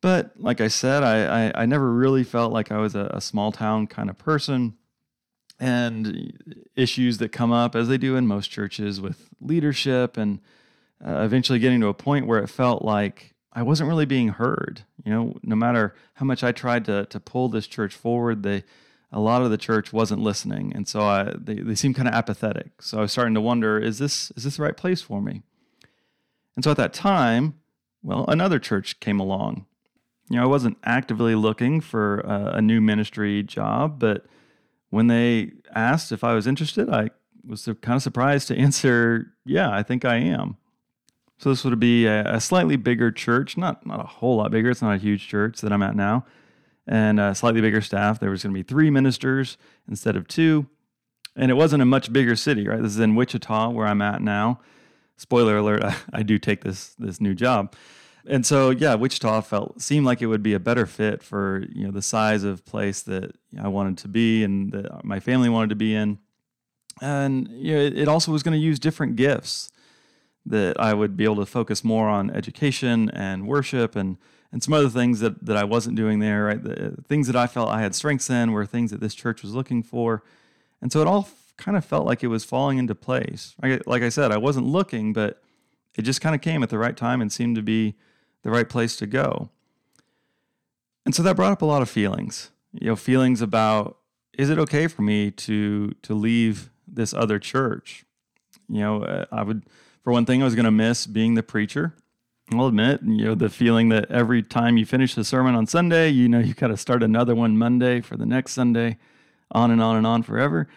But 0.00 0.32
like 0.36 0.60
I 0.60 0.68
said, 0.68 1.04
I, 1.04 1.46
I, 1.46 1.62
I 1.62 1.66
never 1.66 1.92
really 1.92 2.24
felt 2.24 2.52
like 2.52 2.72
I 2.72 2.78
was 2.78 2.96
a, 2.96 3.10
a 3.14 3.20
small 3.20 3.52
town 3.52 3.86
kind 3.86 4.10
of 4.10 4.18
person. 4.18 4.76
And 5.62 6.66
issues 6.74 7.18
that 7.18 7.30
come 7.30 7.52
up, 7.52 7.76
as 7.76 7.86
they 7.86 7.96
do 7.96 8.16
in 8.16 8.26
most 8.26 8.48
churches, 8.48 9.00
with 9.00 9.28
leadership, 9.40 10.16
and 10.16 10.40
uh, 11.06 11.22
eventually 11.22 11.60
getting 11.60 11.80
to 11.82 11.86
a 11.86 11.94
point 11.94 12.26
where 12.26 12.40
it 12.40 12.48
felt 12.48 12.84
like 12.84 13.34
I 13.52 13.62
wasn't 13.62 13.88
really 13.88 14.04
being 14.04 14.30
heard. 14.30 14.82
You 15.04 15.12
know, 15.12 15.36
no 15.44 15.54
matter 15.54 15.94
how 16.14 16.26
much 16.26 16.42
I 16.42 16.50
tried 16.50 16.84
to 16.86 17.06
to 17.06 17.20
pull 17.20 17.48
this 17.48 17.68
church 17.68 17.94
forward, 17.94 18.42
they 18.42 18.64
a 19.12 19.20
lot 19.20 19.42
of 19.42 19.50
the 19.50 19.58
church 19.58 19.92
wasn't 19.92 20.20
listening, 20.20 20.72
and 20.74 20.88
so 20.88 21.02
I 21.02 21.32
they, 21.38 21.54
they 21.54 21.76
seemed 21.76 21.94
kind 21.94 22.08
of 22.08 22.14
apathetic. 22.14 22.82
So 22.82 22.98
I 22.98 23.02
was 23.02 23.12
starting 23.12 23.34
to 23.34 23.40
wonder, 23.40 23.78
is 23.78 23.98
this 23.98 24.32
is 24.32 24.42
this 24.42 24.56
the 24.56 24.64
right 24.64 24.76
place 24.76 25.00
for 25.00 25.20
me? 25.22 25.42
And 26.56 26.64
so 26.64 26.72
at 26.72 26.76
that 26.76 26.92
time, 26.92 27.54
well, 28.02 28.24
another 28.26 28.58
church 28.58 28.98
came 28.98 29.20
along. 29.20 29.66
You 30.28 30.38
know, 30.38 30.42
I 30.42 30.46
wasn't 30.46 30.78
actively 30.82 31.36
looking 31.36 31.80
for 31.80 32.18
a, 32.20 32.56
a 32.56 32.62
new 32.62 32.80
ministry 32.80 33.44
job, 33.44 34.00
but 34.00 34.26
when 34.92 35.06
they 35.06 35.52
asked 35.74 36.12
if 36.12 36.22
I 36.22 36.34
was 36.34 36.46
interested, 36.46 36.90
I 36.90 37.08
was 37.46 37.64
kind 37.80 37.96
of 37.96 38.02
surprised 38.02 38.48
to 38.48 38.56
answer, 38.66 39.32
"Yeah, 39.44 39.70
I 39.70 39.82
think 39.82 40.04
I 40.04 40.16
am." 40.16 40.58
So 41.38 41.48
this 41.48 41.64
would 41.64 41.80
be 41.80 42.06
a, 42.06 42.38
slightly 42.40 42.76
bigger 42.76 43.10
church, 43.10 43.56
not 43.56 43.86
not 43.86 44.00
a 44.00 44.06
whole 44.06 44.36
lot 44.36 44.50
bigger. 44.50 44.68
It's 44.68 44.82
not 44.82 44.94
a 44.94 44.98
huge 44.98 45.26
church 45.26 45.62
that 45.62 45.72
I'm 45.72 45.82
at 45.82 45.96
now, 45.96 46.26
and 46.86 47.18
a 47.18 47.34
slightly 47.34 47.62
bigger 47.62 47.80
staff. 47.80 48.20
There 48.20 48.28
was 48.28 48.42
going 48.42 48.54
to 48.54 48.58
be 48.58 48.62
three 48.62 48.90
ministers 48.90 49.56
instead 49.88 50.14
of 50.14 50.28
two, 50.28 50.66
and 51.34 51.50
it 51.50 51.54
wasn't 51.54 51.82
a 51.82 51.86
much 51.86 52.12
bigger 52.12 52.36
city. 52.36 52.68
Right, 52.68 52.82
this 52.82 52.92
is 52.92 53.00
in 53.00 53.14
Wichita, 53.14 53.70
where 53.70 53.86
I'm 53.86 54.02
at 54.02 54.20
now. 54.20 54.60
Spoiler 55.16 55.56
alert: 55.56 55.82
I, 55.84 55.96
I 56.12 56.22
do 56.22 56.38
take 56.38 56.64
this 56.64 56.94
this 56.98 57.18
new 57.18 57.34
job, 57.34 57.74
and 58.26 58.46
so 58.46 58.70
yeah, 58.70 58.94
Wichita 58.94 59.40
felt 59.42 59.80
seemed 59.80 60.06
like 60.06 60.22
it 60.22 60.26
would 60.26 60.42
be 60.42 60.54
a 60.54 60.60
better 60.60 60.86
fit 60.86 61.22
for 61.22 61.64
you 61.72 61.84
know 61.84 61.90
the 61.90 62.02
size 62.02 62.44
of 62.44 62.64
place 62.64 63.02
that 63.02 63.36
I 63.60 63.68
wanted 63.68 63.98
to 63.98 64.08
be 64.08 64.44
and 64.44 64.72
that 64.72 65.04
my 65.04 65.20
family 65.20 65.48
wanted 65.48 65.70
to 65.70 65.76
be 65.76 65.94
in, 65.94 66.18
and 67.00 67.48
you 67.48 67.74
know, 67.74 67.80
it, 67.80 68.08
also 68.08 68.32
was 68.32 68.42
going 68.42 68.52
to 68.52 68.64
use 68.64 68.78
different 68.78 69.16
gifts 69.16 69.70
that 70.44 70.78
I 70.80 70.94
would 70.94 71.16
be 71.16 71.24
able 71.24 71.36
to 71.36 71.46
focus 71.46 71.84
more 71.84 72.08
on 72.08 72.30
education 72.30 73.10
and 73.10 73.46
worship 73.46 73.96
and 73.96 74.18
and 74.52 74.62
some 74.62 74.74
other 74.74 74.90
things 74.90 75.20
that, 75.20 75.44
that 75.46 75.56
I 75.56 75.64
wasn't 75.64 75.96
doing 75.96 76.18
there, 76.18 76.44
right? 76.44 76.62
The 76.62 76.88
uh, 76.88 76.90
things 77.08 77.26
that 77.26 77.36
I 77.36 77.46
felt 77.46 77.70
I 77.70 77.80
had 77.80 77.94
strengths 77.94 78.28
in 78.28 78.52
were 78.52 78.66
things 78.66 78.90
that 78.90 79.00
this 79.00 79.14
church 79.14 79.42
was 79.42 79.54
looking 79.54 79.82
for. 79.82 80.22
And 80.82 80.92
so 80.92 81.00
it 81.00 81.06
all 81.06 81.26
kind 81.56 81.74
of 81.76 81.84
felt 81.86 82.04
like 82.04 82.22
it 82.22 82.26
was 82.26 82.44
falling 82.44 82.76
into 82.76 82.94
place. 82.94 83.54
Like 83.86 84.02
I 84.02 84.10
said, 84.10 84.30
I 84.30 84.36
wasn't 84.36 84.66
looking, 84.66 85.14
but 85.14 85.42
it 85.94 86.02
just 86.02 86.20
kind 86.20 86.34
of 86.34 86.42
came 86.42 86.62
at 86.62 86.68
the 86.68 86.78
right 86.78 86.96
time 86.96 87.22
and 87.22 87.32
seemed 87.32 87.56
to 87.56 87.62
be 87.62 87.94
the 88.42 88.50
right 88.50 88.68
place 88.68 88.96
to 88.96 89.06
go. 89.06 89.50
And 91.04 91.14
so 91.14 91.22
that 91.22 91.36
brought 91.36 91.52
up 91.52 91.62
a 91.62 91.66
lot 91.66 91.82
of 91.82 91.90
feelings. 91.90 92.50
You 92.72 92.88
know, 92.88 92.96
feelings 92.96 93.40
about 93.40 93.98
is 94.38 94.48
it 94.50 94.58
okay 94.58 94.86
for 94.86 95.02
me 95.02 95.30
to 95.30 95.92
to 96.02 96.14
leave 96.14 96.70
this 96.86 97.12
other 97.12 97.38
church? 97.38 98.04
You 98.68 98.80
know, 98.80 99.02
uh, 99.02 99.26
I 99.30 99.42
would 99.42 99.62
for 100.02 100.12
one 100.12 100.26
thing 100.26 100.42
I 100.42 100.44
was 100.44 100.54
going 100.54 100.64
to 100.64 100.70
miss 100.70 101.06
being 101.06 101.34
the 101.34 101.42
preacher. 101.42 101.94
I'll 102.52 102.66
admit, 102.66 103.00
you 103.02 103.24
know, 103.24 103.34
the 103.34 103.48
feeling 103.48 103.88
that 103.90 104.10
every 104.10 104.42
time 104.42 104.76
you 104.76 104.84
finish 104.84 105.14
the 105.14 105.24
sermon 105.24 105.54
on 105.54 105.66
Sunday, 105.66 106.10
you 106.10 106.28
know, 106.28 106.38
you 106.38 106.54
got 106.54 106.68
to 106.68 106.76
start 106.76 107.02
another 107.02 107.34
one 107.34 107.56
Monday 107.56 108.00
for 108.00 108.16
the 108.16 108.26
next 108.26 108.52
Sunday, 108.52 108.98
on 109.52 109.70
and 109.70 109.80
on 109.80 109.96
and 109.96 110.06
on 110.06 110.22
forever. 110.22 110.68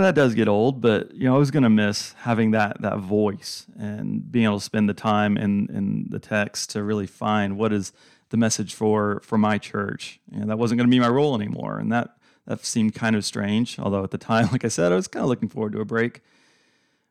That 0.00 0.14
does 0.14 0.34
get 0.34 0.48
old, 0.48 0.80
but 0.80 1.14
you 1.14 1.24
know, 1.24 1.34
I 1.34 1.38
was 1.38 1.50
going 1.50 1.64
to 1.64 1.70
miss 1.70 2.14
having 2.20 2.52
that 2.52 2.80
that 2.80 2.98
voice 2.98 3.66
and 3.78 4.30
being 4.32 4.46
able 4.46 4.58
to 4.58 4.64
spend 4.64 4.88
the 4.88 4.94
time 4.94 5.36
in 5.36 5.68
in 5.68 6.06
the 6.08 6.18
text 6.18 6.70
to 6.70 6.82
really 6.82 7.06
find 7.06 7.58
what 7.58 7.74
is 7.74 7.92
the 8.30 8.38
message 8.38 8.72
for 8.72 9.20
for 9.22 9.36
my 9.36 9.58
church. 9.58 10.18
And 10.32 10.48
that 10.48 10.58
wasn't 10.58 10.78
going 10.78 10.88
to 10.88 10.90
be 10.90 10.98
my 10.98 11.10
role 11.10 11.34
anymore, 11.34 11.78
and 11.78 11.92
that 11.92 12.16
that 12.46 12.64
seemed 12.64 12.94
kind 12.94 13.14
of 13.14 13.24
strange. 13.24 13.78
Although 13.78 14.02
at 14.02 14.12
the 14.12 14.18
time, 14.18 14.48
like 14.52 14.64
I 14.64 14.68
said, 14.68 14.92
I 14.92 14.96
was 14.96 15.08
kind 15.08 15.24
of 15.24 15.28
looking 15.28 15.50
forward 15.50 15.74
to 15.74 15.80
a 15.80 15.84
break. 15.84 16.22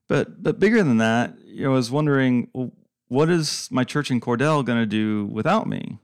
But 0.07 0.41
but 0.41 0.59
bigger 0.59 0.83
than 0.83 0.97
that, 0.97 1.37
you 1.45 1.65
know, 1.65 1.73
I 1.73 1.75
was 1.75 1.91
wondering, 1.91 2.49
well, 2.53 2.71
what 3.09 3.29
is 3.29 3.69
my 3.69 3.83
church 3.83 4.09
in 4.09 4.19
Cordell 4.19 4.65
going 4.65 4.79
to 4.79 4.87
do 4.87 5.25
without 5.25 5.67
me? 5.67 5.99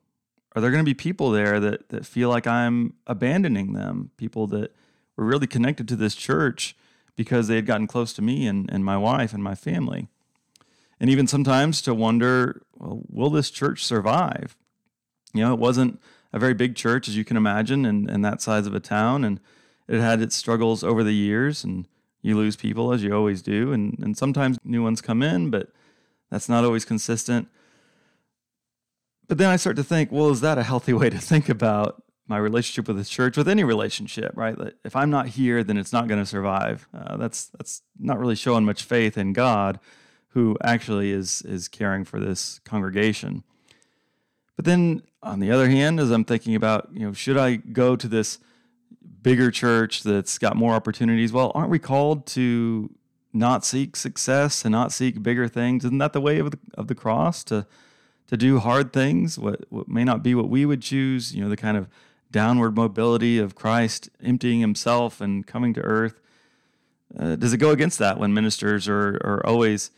Are 0.56 0.62
there 0.62 0.72
going 0.72 0.84
to 0.84 0.90
be 0.90 0.94
people 0.94 1.32
there 1.32 1.60
that, 1.60 1.90
that 1.90 2.06
feel 2.06 2.30
like 2.30 2.46
I'm 2.46 2.94
abandoning 3.08 3.74
them? 3.74 4.12
People 4.18 4.46
that 4.48 4.76
were 5.18 5.26
really 5.26 5.48
connected 5.48 5.88
to 5.90 5.96
this 5.96 6.16
church 6.16 6.76
because 7.16 7.48
they 7.48 7.56
had 7.56 7.66
gotten 7.66 7.88
close 7.88 8.14
to 8.14 8.22
me 8.22 8.48
and, 8.48 8.70
and 8.72 8.86
my 8.86 8.98
wife 8.98 9.34
and 9.34 9.44
my 9.44 9.56
family. 9.56 10.08
And 11.00 11.10
even 11.10 11.28
sometimes 11.28 11.82
to 11.82 11.94
wonder, 11.94 12.62
well, 12.76 13.02
will 13.10 13.30
this 13.30 13.50
church 13.50 13.84
survive? 13.84 14.56
You 15.34 15.42
know, 15.42 15.54
it 15.54 15.60
wasn't 15.60 16.00
a 16.32 16.40
very 16.40 16.54
big 16.54 16.76
church, 16.76 17.08
as 17.08 17.18
you 17.18 17.26
can 17.26 17.38
imagine, 17.38 17.86
and 17.86 18.24
that 18.24 18.42
size 18.42 18.68
of 18.68 18.74
a 18.74 18.80
town. 18.80 19.24
And 19.24 19.40
it 19.88 20.00
had 20.00 20.22
its 20.22 20.36
struggles 20.36 20.84
over 20.84 21.04
the 21.04 21.14
years, 21.14 21.64
and 21.64 21.88
you 22.22 22.36
lose 22.36 22.56
people 22.56 22.94
as 22.94 23.04
you 23.04 23.14
always 23.14 23.42
do. 23.42 23.74
And, 23.74 23.98
and 24.00 24.18
sometimes 24.18 24.58
new 24.64 24.84
ones 24.84 25.02
come 25.02 25.22
in, 25.22 25.50
but 25.50 25.70
that's 26.30 26.50
not 26.50 26.64
always 26.64 26.86
consistent. 26.86 27.48
But 29.28 29.38
then 29.38 29.50
I 29.50 29.56
start 29.56 29.76
to 29.76 29.84
think, 29.84 30.12
well, 30.12 30.30
is 30.30 30.42
that 30.42 30.58
a 30.58 30.64
healthy 30.64 30.94
way 31.02 31.10
to 31.10 31.20
think 31.20 31.50
about 31.50 32.04
my 32.28 32.38
relationship 32.38 32.88
with 32.88 32.98
the 32.98 33.06
church, 33.06 33.38
with 33.38 33.48
any 33.48 33.64
relationship, 33.64 34.32
right? 34.36 34.56
If 34.84 34.96
I'm 34.96 35.10
not 35.10 35.28
here, 35.30 35.64
then 35.64 35.78
it's 35.78 35.94
not 35.94 36.08
going 36.08 36.20
to 36.20 36.26
survive. 36.26 36.88
Uh, 36.94 37.18
that's 37.18 37.46
that's 37.46 37.82
not 38.00 38.20
really 38.20 38.36
showing 38.36 38.66
much 38.66 38.84
faith 38.84 39.18
in 39.18 39.34
God, 39.34 39.80
who 40.30 40.58
actually 40.64 41.12
is 41.12 41.42
is 41.44 41.68
caring 41.68 42.04
for 42.04 42.20
this 42.20 42.60
congregation. 42.66 43.44
But 44.56 44.66
then, 44.66 45.04
on 45.22 45.40
the 45.40 45.52
other 45.52 45.70
hand, 45.70 46.00
as 46.00 46.10
I'm 46.12 46.26
thinking 46.26 46.56
about, 46.56 46.90
you 46.92 47.06
know, 47.06 47.14
should 47.14 47.38
I 47.38 47.58
go 47.58 47.96
to 47.96 48.08
this 48.08 48.40
bigger 49.22 49.52
church 49.52 50.04
that's 50.04 50.38
got 50.38 50.56
more 50.56 50.74
opportunities? 50.74 51.32
Well, 51.32 51.52
aren't 51.54 51.70
we 51.70 51.80
called 51.80 52.26
to 52.28 52.90
not 53.38 53.66
seek 53.66 53.96
success 53.96 54.66
and 54.66 54.72
not 54.72 54.92
seek 54.92 55.22
bigger 55.22 55.48
things. 55.48 55.86
Isn't 55.86 55.98
that 56.00 56.14
the 56.14 56.22
way 56.22 56.40
of 56.40 56.52
the, 56.52 56.60
of 56.76 56.88
the 56.88 56.96
cross 56.96 57.44
to 57.46 57.66
to 58.28 58.36
do 58.36 58.60
hard 58.60 58.92
things? 58.92 59.40
What 59.40 59.66
what 59.70 59.88
may 59.88 60.04
not 60.04 60.24
be 60.24 60.36
what 60.36 60.50
we 60.50 60.66
would 60.66 60.82
choose. 60.82 61.34
You 61.34 61.44
know, 61.44 61.50
the 61.50 61.58
kind 61.58 61.78
of 61.78 61.88
downward 62.32 62.76
mobility 62.76 63.38
of 63.38 63.56
Christ 63.56 64.10
emptying 64.24 64.60
Himself 64.60 65.22
and 65.22 65.46
coming 65.46 65.74
to 65.74 65.82
earth. 65.82 66.20
Uh, 67.18 67.36
does 67.36 67.54
it 67.54 67.58
go 67.58 67.72
against 67.72 68.00
that 68.00 68.20
when 68.20 68.34
ministers 68.34 68.88
are 68.88 69.20
are 69.24 69.46
always 69.46 69.92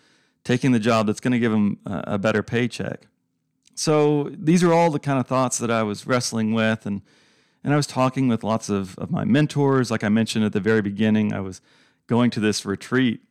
taking 0.44 0.72
the 0.72 0.80
job 0.80 1.08
that's 1.08 1.20
going 1.20 1.34
to 1.34 1.40
give 1.40 1.52
them 1.52 1.80
a, 1.86 2.04
a 2.08 2.18
better 2.18 2.44
paycheck? 2.44 3.08
So 3.76 4.30
these 4.34 4.64
are 4.64 4.74
all 4.74 4.92
the 4.92 5.00
kind 5.00 5.20
of 5.20 5.28
thoughts 5.28 5.58
that 5.58 5.72
I 5.72 5.84
was 5.84 6.08
wrestling 6.08 6.54
with 6.54 6.86
and. 6.86 7.02
And 7.62 7.74
I 7.74 7.76
was 7.76 7.88
talking 7.88 8.30
with 8.30 8.42
lots 8.42 8.70
of, 8.70 8.98
of 8.98 9.12
my 9.12 9.26
mentors. 9.26 9.92
Like 9.92 10.02
I 10.02 10.08
mentioned 10.08 10.46
at 10.46 10.54
the 10.54 10.62
very 10.62 10.82
beginning, 10.82 11.34
I 11.34 11.42
was 11.42 11.60
going 12.08 12.32
to 12.32 12.40
this 12.40 12.66
retreat, 12.66 13.22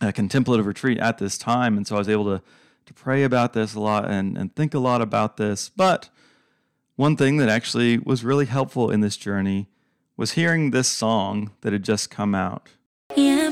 a 0.00 0.10
contemplative 0.10 0.66
retreat 0.66 0.96
at 0.98 1.18
this 1.18 1.36
time. 1.36 1.76
And 1.76 1.86
so 1.86 1.96
I 1.96 1.98
was 1.98 2.08
able 2.08 2.24
to, 2.24 2.42
to 2.86 2.94
pray 2.94 3.24
about 3.24 3.52
this 3.52 3.74
a 3.74 3.80
lot 3.80 4.10
and, 4.10 4.38
and 4.38 4.56
think 4.56 4.72
a 4.72 4.78
lot 4.78 5.02
about 5.02 5.36
this. 5.36 5.68
But 5.68 6.08
one 6.98 7.16
thing 7.16 7.36
that 7.36 7.48
actually 7.48 7.96
was 7.96 8.24
really 8.24 8.46
helpful 8.46 8.90
in 8.90 9.00
this 9.00 9.16
journey 9.16 9.68
was 10.16 10.32
hearing 10.32 10.72
this 10.72 10.88
song 10.88 11.52
that 11.60 11.72
had 11.72 11.84
just 11.84 12.10
come 12.10 12.34
out. 12.34 12.70
Yeah, 13.16 13.50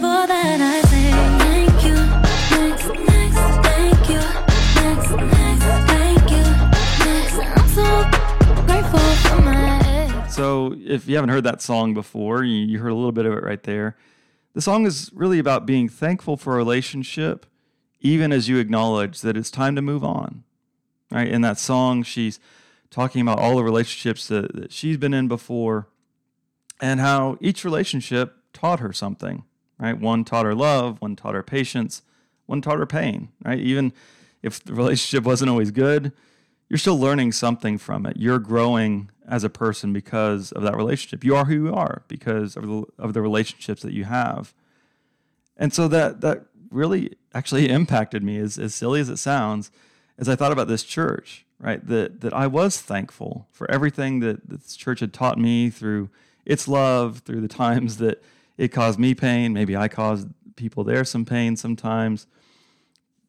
so 10.28 10.74
if 10.84 11.06
you 11.06 11.14
haven't 11.14 11.30
heard 11.30 11.44
that 11.44 11.62
song 11.62 11.94
before, 11.94 12.42
you 12.42 12.80
heard 12.80 12.88
a 12.88 12.96
little 12.96 13.12
bit 13.12 13.26
of 13.26 13.32
it 13.32 13.44
right 13.44 13.62
there. 13.62 13.96
The 14.54 14.60
song 14.60 14.86
is 14.86 15.12
really 15.14 15.38
about 15.38 15.66
being 15.66 15.88
thankful 15.88 16.36
for 16.36 16.54
a 16.54 16.56
relationship, 16.56 17.46
even 18.00 18.32
as 18.32 18.48
you 18.48 18.58
acknowledge 18.58 19.20
that 19.20 19.36
it's 19.36 19.52
time 19.52 19.76
to 19.76 19.82
move 19.82 20.02
on. 20.02 20.42
Right? 21.12 21.28
In 21.28 21.42
that 21.42 21.60
song, 21.60 22.02
she's 22.02 22.40
talking 22.90 23.20
about 23.20 23.38
all 23.38 23.56
the 23.56 23.64
relationships 23.64 24.28
that, 24.28 24.54
that 24.54 24.72
she's 24.72 24.96
been 24.96 25.14
in 25.14 25.28
before 25.28 25.88
and 26.80 27.00
how 27.00 27.38
each 27.40 27.64
relationship 27.64 28.36
taught 28.52 28.80
her 28.80 28.92
something. 28.92 29.44
Right? 29.78 29.98
One 29.98 30.24
taught 30.24 30.46
her 30.46 30.54
love, 30.54 31.00
one 31.00 31.16
taught 31.16 31.34
her 31.34 31.42
patience, 31.42 32.02
one 32.46 32.62
taught 32.62 32.78
her 32.78 32.86
pain. 32.86 33.28
Right? 33.44 33.58
Even 33.58 33.92
if 34.42 34.62
the 34.62 34.74
relationship 34.74 35.24
wasn't 35.24 35.50
always 35.50 35.70
good, 35.70 36.12
you're 36.68 36.78
still 36.78 36.98
learning 36.98 37.32
something 37.32 37.78
from 37.78 38.06
it. 38.06 38.16
You're 38.16 38.38
growing 38.38 39.10
as 39.28 39.44
a 39.44 39.50
person 39.50 39.92
because 39.92 40.52
of 40.52 40.62
that 40.62 40.76
relationship. 40.76 41.24
You 41.24 41.36
are 41.36 41.44
who 41.44 41.54
you 41.54 41.74
are 41.74 42.02
because 42.08 42.56
of 42.56 42.66
the, 42.66 42.84
of 42.98 43.12
the 43.12 43.22
relationships 43.22 43.82
that 43.82 43.92
you 43.92 44.04
have. 44.04 44.54
And 45.56 45.72
so 45.72 45.88
that 45.88 46.20
that 46.20 46.46
really 46.70 47.16
actually 47.34 47.68
impacted 47.70 48.22
me 48.22 48.38
as, 48.38 48.58
as 48.58 48.74
silly 48.74 49.00
as 49.00 49.08
it 49.08 49.18
sounds 49.18 49.70
as 50.18 50.28
I 50.28 50.36
thought 50.36 50.52
about 50.52 50.68
this 50.68 50.82
church, 50.82 51.44
right? 51.58 51.86
That 51.86 52.20
that 52.20 52.32
I 52.32 52.46
was 52.46 52.80
thankful 52.80 53.48
for 53.52 53.70
everything 53.70 54.20
that, 54.20 54.48
that 54.48 54.62
this 54.62 54.76
church 54.76 55.00
had 55.00 55.12
taught 55.12 55.38
me 55.38 55.70
through 55.70 56.10
its 56.44 56.68
love, 56.68 57.20
through 57.20 57.40
the 57.40 57.48
times 57.48 57.96
that 57.98 58.22
it 58.56 58.68
caused 58.68 58.98
me 58.98 59.14
pain, 59.14 59.52
maybe 59.52 59.76
I 59.76 59.88
caused 59.88 60.28
people 60.56 60.84
there 60.84 61.04
some 61.04 61.24
pain 61.24 61.56
sometimes. 61.56 62.26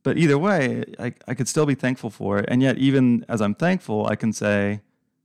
But 0.03 0.17
either 0.17 0.37
way, 0.37 0.85
I, 0.97 1.13
I 1.27 1.33
could 1.33 1.49
still 1.49 1.65
be 1.65 1.75
thankful 1.75 2.09
for 2.09 2.39
it. 2.39 2.45
And 2.47 2.61
yet, 2.61 2.77
even 2.77 3.25
as 3.27 3.41
I'm 3.41 3.53
thankful, 3.53 4.07
I 4.07 4.15
can 4.15 4.31
say, 4.31 4.79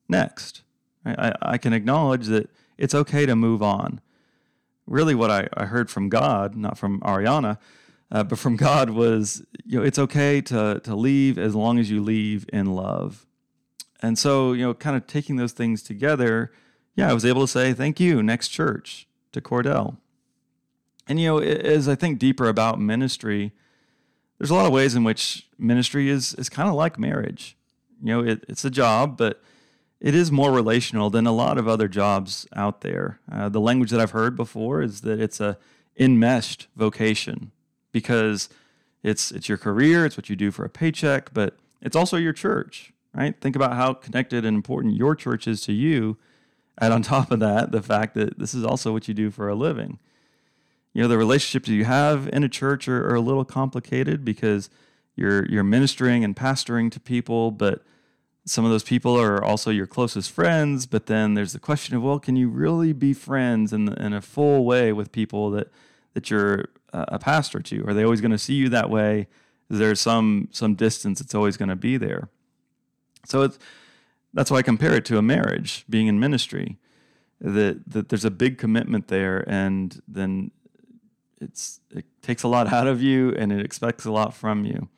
next. 0.08 0.62
I, 1.04 1.32
I 1.40 1.58
can 1.58 1.72
acknowledge 1.72 2.26
that 2.26 2.50
it's 2.78 2.94
okay 2.94 3.26
to 3.26 3.36
move 3.36 3.62
on. 3.62 4.00
Really, 4.86 5.14
what 5.14 5.30
I, 5.30 5.48
I 5.54 5.66
heard 5.66 5.90
from 5.90 6.08
God, 6.08 6.56
not 6.56 6.76
from 6.76 7.00
Ariana, 7.00 7.58
uh, 8.12 8.22
but 8.22 8.38
from 8.38 8.56
God 8.56 8.90
was, 8.90 9.42
you 9.64 9.78
know, 9.78 9.84
it's 9.84 9.98
okay 9.98 10.42
to, 10.42 10.80
to 10.84 10.94
leave 10.94 11.38
as 11.38 11.54
long 11.54 11.78
as 11.78 11.90
you 11.90 12.02
leave 12.02 12.44
in 12.52 12.66
love. 12.66 13.26
And 14.02 14.18
so, 14.18 14.52
you 14.52 14.62
know, 14.62 14.74
kind 14.74 14.96
of 14.96 15.06
taking 15.06 15.36
those 15.36 15.52
things 15.52 15.82
together, 15.82 16.52
yeah, 16.94 17.08
I 17.08 17.14
was 17.14 17.24
able 17.24 17.40
to 17.40 17.48
say, 17.48 17.72
thank 17.72 17.98
you, 17.98 18.22
next 18.22 18.48
church 18.48 19.08
to 19.32 19.40
Cordell. 19.40 19.96
And, 21.08 21.18
you 21.18 21.28
know, 21.28 21.38
as 21.38 21.88
I 21.88 21.94
think 21.94 22.18
deeper 22.18 22.48
about 22.48 22.78
ministry, 22.78 23.52
there's 24.38 24.50
a 24.50 24.54
lot 24.54 24.66
of 24.66 24.72
ways 24.72 24.94
in 24.94 25.04
which 25.04 25.48
ministry 25.58 26.10
is, 26.10 26.34
is 26.34 26.50
kind 26.50 26.68
of 26.68 26.74
like 26.74 26.98
marriage. 26.98 27.56
You 28.02 28.08
know, 28.08 28.20
it, 28.20 28.44
it's 28.46 28.64
a 28.64 28.70
job, 28.70 29.16
but 29.16 29.40
it 30.00 30.14
is 30.14 30.30
more 30.30 30.52
relational 30.52 31.08
than 31.08 31.26
a 31.26 31.32
lot 31.32 31.56
of 31.56 31.66
other 31.66 31.88
jobs 31.88 32.46
out 32.54 32.82
there. 32.82 33.20
Uh, 33.30 33.48
the 33.48 33.60
language 33.60 33.90
that 33.90 34.00
I've 34.00 34.10
heard 34.10 34.36
before 34.36 34.82
is 34.82 35.00
that 35.00 35.18
it's 35.18 35.40
a 35.40 35.56
enmeshed 35.98 36.68
vocation 36.76 37.52
because 37.92 38.48
it's 39.02 39.30
it's 39.30 39.48
your 39.48 39.58
career, 39.58 40.04
it's 40.04 40.16
what 40.16 40.30
you 40.30 40.36
do 40.36 40.50
for 40.50 40.64
a 40.64 40.70
paycheck, 40.70 41.32
but 41.32 41.56
it's 41.80 41.96
also 41.96 42.16
your 42.16 42.32
church, 42.32 42.92
right? 43.14 43.38
Think 43.40 43.56
about 43.56 43.74
how 43.74 43.94
connected 43.94 44.44
and 44.44 44.56
important 44.56 44.94
your 44.94 45.14
church 45.14 45.46
is 45.46 45.60
to 45.62 45.72
you, 45.72 46.16
and 46.78 46.92
on 46.92 47.02
top 47.14 47.30
of 47.30 47.40
that, 47.40 47.72
the 47.72 47.82
fact 47.82 48.14
that 48.14 48.38
this 48.38 48.54
is 48.54 48.64
also 48.64 48.92
what 48.92 49.08
you 49.08 49.14
do 49.14 49.30
for 49.30 49.48
a 49.48 49.54
living. 49.54 49.98
You 50.92 51.02
know, 51.02 51.08
the 51.08 51.18
relationships 51.18 51.68
you 51.68 51.84
have 51.84 52.28
in 52.32 52.44
a 52.44 52.48
church 52.48 52.86
are, 52.86 53.08
are 53.10 53.14
a 53.14 53.20
little 53.20 53.44
complicated 53.44 54.24
because 54.24 54.68
you're 55.16 55.46
you're 55.46 55.64
ministering 55.64 56.24
and 56.24 56.36
pastoring 56.36 56.90
to 56.92 57.00
people, 57.00 57.50
but 57.50 57.82
some 58.44 58.64
of 58.64 58.70
those 58.70 58.82
people 58.82 59.18
are 59.18 59.42
also 59.42 59.70
your 59.70 59.86
closest 59.86 60.30
friends, 60.30 60.86
but 60.86 61.06
then 61.06 61.34
there's 61.34 61.52
the 61.52 61.60
question 61.60 61.96
of, 61.96 62.02
well, 62.02 62.18
can 62.18 62.34
you 62.34 62.48
really 62.48 62.92
be 62.92 63.12
friends 63.12 63.72
in, 63.72 63.92
in 63.92 64.12
a 64.12 64.20
full 64.20 64.64
way 64.64 64.92
with 64.92 65.12
people 65.12 65.50
that, 65.52 65.68
that 66.14 66.30
you're 66.30 66.66
a 66.92 67.18
pastor 67.18 67.60
to? 67.60 67.84
Are 67.86 67.94
they 67.94 68.04
always 68.04 68.20
going 68.20 68.32
to 68.32 68.38
see 68.38 68.54
you 68.54 68.68
that 68.68 68.90
way? 68.90 69.28
Is 69.70 69.78
there 69.78 69.94
some, 69.94 70.48
some 70.50 70.74
distance 70.74 71.20
that's 71.20 71.34
always 71.34 71.56
going 71.56 71.70
to 71.70 71.76
be 71.76 71.96
there? 71.96 72.28
So 73.24 73.42
it's, 73.42 73.58
That's 74.34 74.50
why 74.50 74.58
I 74.58 74.62
compare 74.62 74.94
it 74.94 75.04
to 75.06 75.18
a 75.18 75.22
marriage, 75.22 75.84
being 75.88 76.06
in 76.06 76.18
ministry. 76.18 76.78
That 77.40 77.82
that 77.88 78.08
there's 78.08 78.24
a 78.24 78.30
big 78.30 78.56
commitment 78.56 79.08
there, 79.08 79.44
and 79.48 80.00
then 80.06 80.52
it's 81.40 81.80
it 81.90 82.04
takes 82.22 82.44
a 82.44 82.48
lot 82.48 82.72
out 82.72 82.86
of 82.86 83.02
you, 83.02 83.34
and 83.36 83.52
it 83.52 83.64
expects 83.64 84.04
a 84.04 84.12
lot 84.12 84.32
from 84.32 84.64
you, 84.64 84.88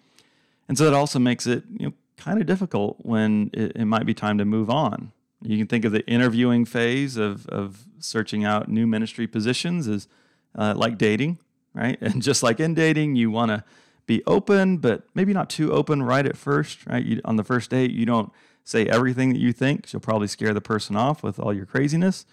and 0.68 0.76
so 0.76 0.84
it 0.84 0.92
also 0.92 1.18
makes 1.18 1.46
it 1.46 1.64
you 1.78 1.86
know 1.86 1.94
kind 2.18 2.38
of 2.38 2.46
difficult 2.46 2.98
when 3.00 3.50
it, 3.54 3.72
it 3.76 3.84
might 3.86 4.04
be 4.04 4.12
time 4.12 4.36
to 4.38 4.44
move 4.44 4.68
on. 4.68 5.12
You 5.40 5.56
can 5.56 5.66
think 5.66 5.86
of 5.86 5.92
the 5.92 6.06
interviewing 6.06 6.66
phase 6.66 7.16
of 7.16 7.46
of 7.48 7.86
searching 7.98 8.44
out 8.44 8.68
new 8.68 8.86
ministry 8.86 9.26
positions 9.26 9.88
as 9.88 10.06
uh, 10.54 10.74
like 10.76 10.98
dating, 10.98 11.38
right? 11.74 11.98
And 12.02 12.22
just 12.22 12.42
like 12.42 12.60
in 12.60 12.74
dating, 12.74 13.16
you 13.16 13.30
want 13.30 13.50
to 13.50 13.64
be 14.06 14.22
open, 14.26 14.78
but 14.78 15.04
maybe 15.14 15.32
not 15.32 15.48
too 15.48 15.72
open 15.72 16.02
right 16.02 16.26
at 16.26 16.36
first, 16.36 16.86
right? 16.86 17.04
You, 17.04 17.20
on 17.24 17.36
the 17.36 17.44
first 17.44 17.70
date, 17.70 17.90
you 17.90 18.04
don't 18.06 18.30
say 18.64 18.86
everything 18.86 19.32
that 19.32 19.38
you 19.38 19.52
think. 19.52 19.92
You'll 19.92 20.00
probably 20.00 20.28
scare 20.28 20.54
the 20.54 20.60
person 20.60 20.96
off 20.96 21.22
with 21.22 21.38
all 21.38 21.52
your 21.52 21.66
craziness, 21.66 22.26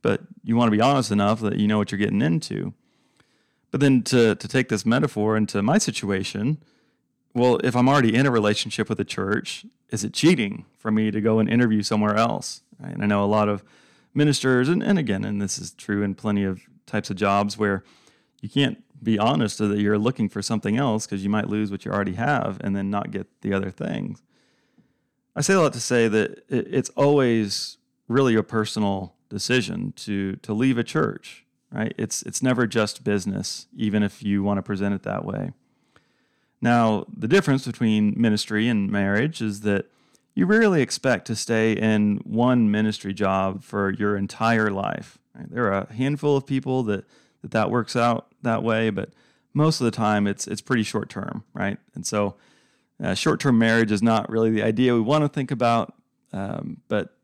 but 0.00 0.22
you 0.42 0.56
want 0.56 0.68
to 0.68 0.76
be 0.76 0.80
honest 0.80 1.10
enough 1.10 1.40
that 1.40 1.58
you 1.58 1.68
know 1.68 1.78
what 1.78 1.92
you're 1.92 1.98
getting 1.98 2.22
into. 2.22 2.72
But 3.70 3.80
then 3.80 4.02
to, 4.04 4.34
to 4.34 4.48
take 4.48 4.68
this 4.68 4.84
metaphor 4.84 5.36
into 5.36 5.62
my 5.62 5.78
situation, 5.78 6.58
well, 7.34 7.58
if 7.64 7.74
I'm 7.74 7.88
already 7.88 8.14
in 8.14 8.26
a 8.26 8.30
relationship 8.30 8.88
with 8.88 9.00
a 9.00 9.04
church, 9.04 9.64
is 9.90 10.04
it 10.04 10.12
cheating 10.12 10.66
for 10.78 10.90
me 10.90 11.10
to 11.10 11.20
go 11.20 11.38
and 11.38 11.48
interview 11.48 11.82
somewhere 11.82 12.16
else? 12.16 12.62
Right? 12.78 12.92
And 12.92 13.02
I 13.02 13.06
know 13.06 13.24
a 13.24 13.26
lot 13.26 13.48
of 13.48 13.64
ministers, 14.14 14.68
and, 14.68 14.82
and 14.82 14.98
again, 14.98 15.24
and 15.24 15.40
this 15.40 15.58
is 15.58 15.72
true 15.72 16.02
in 16.02 16.14
plenty 16.14 16.44
of 16.44 16.62
types 16.86 17.10
of 17.10 17.16
jobs 17.16 17.56
where 17.56 17.82
you 18.40 18.48
can't 18.48 18.82
be 19.02 19.18
honest 19.18 19.58
that 19.58 19.78
you're 19.78 19.98
looking 19.98 20.28
for 20.28 20.42
something 20.42 20.76
else 20.76 21.06
because 21.06 21.24
you 21.24 21.30
might 21.30 21.48
lose 21.48 21.70
what 21.70 21.84
you 21.84 21.90
already 21.90 22.14
have 22.14 22.58
and 22.60 22.76
then 22.76 22.90
not 22.90 23.10
get 23.10 23.26
the 23.40 23.52
other 23.52 23.70
things. 23.70 24.22
I 25.34 25.40
say 25.40 25.54
a 25.54 25.60
lot 25.60 25.72
to 25.72 25.80
say 25.80 26.08
that 26.08 26.44
it's 26.48 26.90
always 26.90 27.78
really 28.06 28.34
a 28.34 28.42
personal 28.42 29.14
decision 29.28 29.92
to 29.96 30.36
to 30.36 30.52
leave 30.52 30.76
a 30.76 30.84
church, 30.84 31.44
right? 31.72 31.94
It's 31.96 32.22
it's 32.22 32.42
never 32.42 32.66
just 32.66 33.02
business, 33.02 33.66
even 33.74 34.02
if 34.02 34.22
you 34.22 34.42
want 34.42 34.58
to 34.58 34.62
present 34.62 34.94
it 34.94 35.02
that 35.04 35.24
way. 35.24 35.52
Now, 36.60 37.06
the 37.12 37.26
difference 37.26 37.66
between 37.66 38.14
ministry 38.16 38.68
and 38.68 38.90
marriage 38.90 39.40
is 39.40 39.62
that 39.62 39.86
you 40.34 40.46
rarely 40.46 40.80
expect 40.82 41.26
to 41.26 41.36
stay 41.36 41.72
in 41.72 42.18
one 42.24 42.70
ministry 42.70 43.12
job 43.12 43.62
for 43.62 43.90
your 43.90 44.16
entire 44.16 44.70
life. 44.70 45.18
Right? 45.34 45.50
There 45.50 45.72
are 45.72 45.86
a 45.88 45.92
handful 45.92 46.36
of 46.36 46.46
people 46.46 46.82
that 46.84 47.04
that 47.42 47.50
that 47.50 47.70
works 47.70 47.96
out 47.96 48.28
that 48.42 48.62
way, 48.62 48.90
but 48.90 49.10
most 49.52 49.80
of 49.80 49.84
the 49.84 49.90
time 49.90 50.26
it's 50.26 50.46
it's 50.46 50.60
pretty 50.60 50.82
short 50.82 51.08
term, 51.08 51.44
right? 51.52 51.78
And 51.94 52.06
so, 52.06 52.36
uh, 53.02 53.14
short 53.14 53.40
term 53.40 53.58
marriage 53.58 53.92
is 53.92 54.02
not 54.02 54.30
really 54.30 54.50
the 54.50 54.62
idea 54.62 54.94
we 54.94 55.00
want 55.00 55.24
to 55.24 55.28
think 55.28 55.50
about. 55.50 55.94
Um, 56.32 56.78
but 56.88 57.14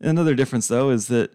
another 0.00 0.34
difference, 0.34 0.68
though, 0.68 0.90
is 0.90 1.06
that 1.08 1.32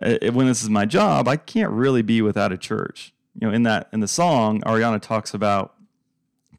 uh, 0.00 0.16
when 0.32 0.46
this 0.46 0.62
is 0.62 0.70
my 0.70 0.86
job, 0.86 1.28
I 1.28 1.36
can't 1.36 1.70
really 1.70 2.02
be 2.02 2.22
without 2.22 2.52
a 2.52 2.58
church. 2.58 3.12
You 3.38 3.46
know, 3.46 3.52
in 3.52 3.64
that 3.64 3.88
in 3.92 4.00
the 4.00 4.08
song, 4.08 4.60
Ariana 4.62 5.00
talks 5.00 5.34
about 5.34 5.74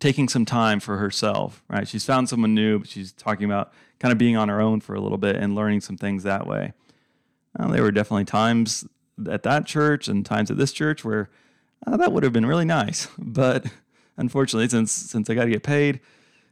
taking 0.03 0.27
some 0.27 0.43
time 0.43 0.81
for 0.81 0.97
herself. 0.97 1.63
Right? 1.69 1.87
She's 1.87 2.03
found 2.03 2.27
someone 2.27 2.53
new, 2.53 2.79
but 2.79 2.89
she's 2.89 3.13
talking 3.13 3.45
about 3.45 3.71
kind 3.99 4.11
of 4.11 4.17
being 4.17 4.35
on 4.35 4.49
her 4.49 4.59
own 4.59 4.81
for 4.81 4.95
a 4.95 4.99
little 4.99 5.17
bit 5.17 5.37
and 5.37 5.55
learning 5.55 5.79
some 5.79 5.95
things 5.95 6.23
that 6.23 6.45
way. 6.45 6.73
Well, 7.57 7.69
there 7.69 7.83
were 7.83 7.91
definitely 7.91 8.25
times 8.25 8.85
at 9.29 9.43
that 9.43 9.65
church 9.65 10.09
and 10.09 10.25
times 10.25 10.51
at 10.51 10.57
this 10.57 10.73
church 10.73 11.05
where 11.05 11.29
uh, 11.87 11.95
that 11.95 12.11
would 12.11 12.23
have 12.23 12.33
been 12.33 12.45
really 12.45 12.65
nice. 12.65 13.07
But 13.17 13.67
unfortunately, 14.17 14.67
since 14.67 14.91
since 14.91 15.29
I 15.29 15.35
got 15.35 15.45
to 15.45 15.51
get 15.51 15.63
paid, 15.63 16.01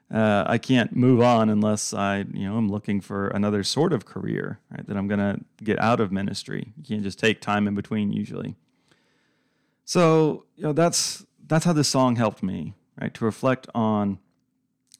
uh, 0.09 0.45
I 0.47 0.57
can't 0.57 0.95
move 0.95 1.19
on 1.19 1.49
unless 1.49 1.93
I 1.93 2.19
you 2.33 2.47
know 2.47 2.55
I'm 2.55 2.69
looking 2.69 3.01
for 3.01 3.27
another 3.27 3.63
sort 3.63 3.91
of 3.91 4.05
career 4.05 4.59
right, 4.71 4.87
that 4.87 4.95
I'm 4.95 5.09
gonna 5.09 5.39
get 5.61 5.77
out 5.79 5.99
of 5.99 6.11
ministry. 6.11 6.71
You 6.77 6.83
can't 6.83 7.03
just 7.03 7.19
take 7.19 7.41
time 7.41 7.67
in 7.67 7.75
between 7.75 8.13
usually. 8.13 8.55
So 9.83 10.45
you 10.55 10.63
know 10.63 10.73
that's 10.73 11.25
that's 11.45 11.65
how 11.65 11.73
this 11.73 11.89
song 11.89 12.15
helped 12.15 12.41
me 12.41 12.75
right 12.99 13.13
to 13.13 13.25
reflect 13.25 13.67
on. 13.75 14.19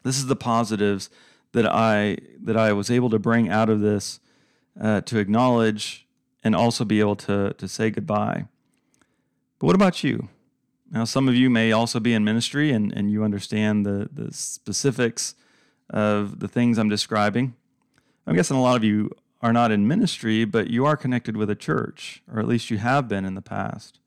This 0.04 0.18
is 0.18 0.28
the 0.28 0.36
positives 0.36 1.10
that 1.52 1.66
I 1.66 2.18
that 2.42 2.58
I 2.58 2.74
was 2.74 2.90
able 2.90 3.10
to 3.10 3.20
bring 3.20 3.50
out 3.50 3.70
of 3.70 3.82
this 3.82 4.20
uh, 4.80 5.02
to 5.02 5.20
acknowledge 5.20 6.08
and 6.44 6.56
also 6.56 6.86
be 6.86 7.00
able 7.00 7.16
to, 7.16 7.54
to 7.58 7.68
say 7.68 7.90
goodbye. 7.90 8.46
But 9.60 9.68
what 9.68 9.76
about 9.76 10.04
you? 10.04 10.30
Now, 10.90 11.06
some 11.06 11.30
of 11.30 11.36
you 11.36 11.50
may 11.50 11.72
also 11.72 12.00
be 12.00 12.14
in 12.14 12.24
ministry 12.24 12.72
and, 12.72 12.92
and 12.92 13.12
you 13.12 13.24
understand 13.24 13.86
the, 13.86 14.10
the 14.12 14.34
specifics 14.34 15.36
of 15.90 16.40
the 16.40 16.48
things 16.48 16.78
I'm 16.78 16.90
describing. 16.90 17.56
I'm 18.26 18.36
guessing 18.36 18.58
a 18.58 18.62
lot 18.62 18.76
of 18.76 18.84
you 18.84 19.12
are 19.42 19.54
not 19.54 19.72
in 19.72 19.88
ministry, 19.88 20.46
but 20.46 20.70
you 20.70 20.86
are 20.86 20.98
connected 20.98 21.38
with 21.38 21.50
a 21.50 21.56
church, 21.56 22.22
or 22.32 22.40
at 22.40 22.48
least 22.48 22.70
you 22.70 22.78
have 22.78 23.08
been 23.08 23.26
in 23.26 23.36
the 23.36 23.42
past. 23.42 24.00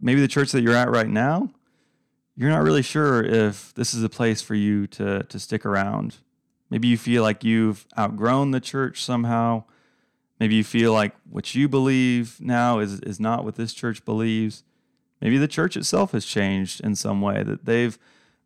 Maybe 0.00 0.20
the 0.20 0.28
church 0.28 0.52
that 0.52 0.62
you're 0.62 0.76
at 0.76 0.90
right 0.90 1.08
now, 1.08 1.50
you're 2.36 2.50
not 2.50 2.62
really 2.62 2.82
sure 2.82 3.22
if 3.22 3.74
this 3.74 3.94
is 3.94 4.02
a 4.02 4.08
place 4.08 4.42
for 4.42 4.54
you 4.54 4.86
to, 4.88 5.22
to 5.24 5.38
stick 5.38 5.66
around. 5.66 6.16
Maybe 6.70 6.88
you 6.88 6.96
feel 6.96 7.22
like 7.22 7.44
you've 7.44 7.86
outgrown 7.98 8.52
the 8.52 8.60
church 8.60 9.02
somehow, 9.04 9.64
Maybe 10.42 10.56
you 10.56 10.64
feel 10.64 10.92
like 10.92 11.14
what 11.30 11.54
you 11.54 11.68
believe 11.68 12.40
now 12.40 12.80
is, 12.80 12.98
is 13.02 13.20
not 13.20 13.44
what 13.44 13.54
this 13.54 13.72
church 13.72 14.04
believes. 14.04 14.64
Maybe 15.20 15.38
the 15.38 15.46
church 15.46 15.76
itself 15.76 16.10
has 16.10 16.26
changed 16.26 16.80
in 16.80 16.96
some 16.96 17.20
way, 17.20 17.44
that 17.44 17.64
they've 17.64 17.96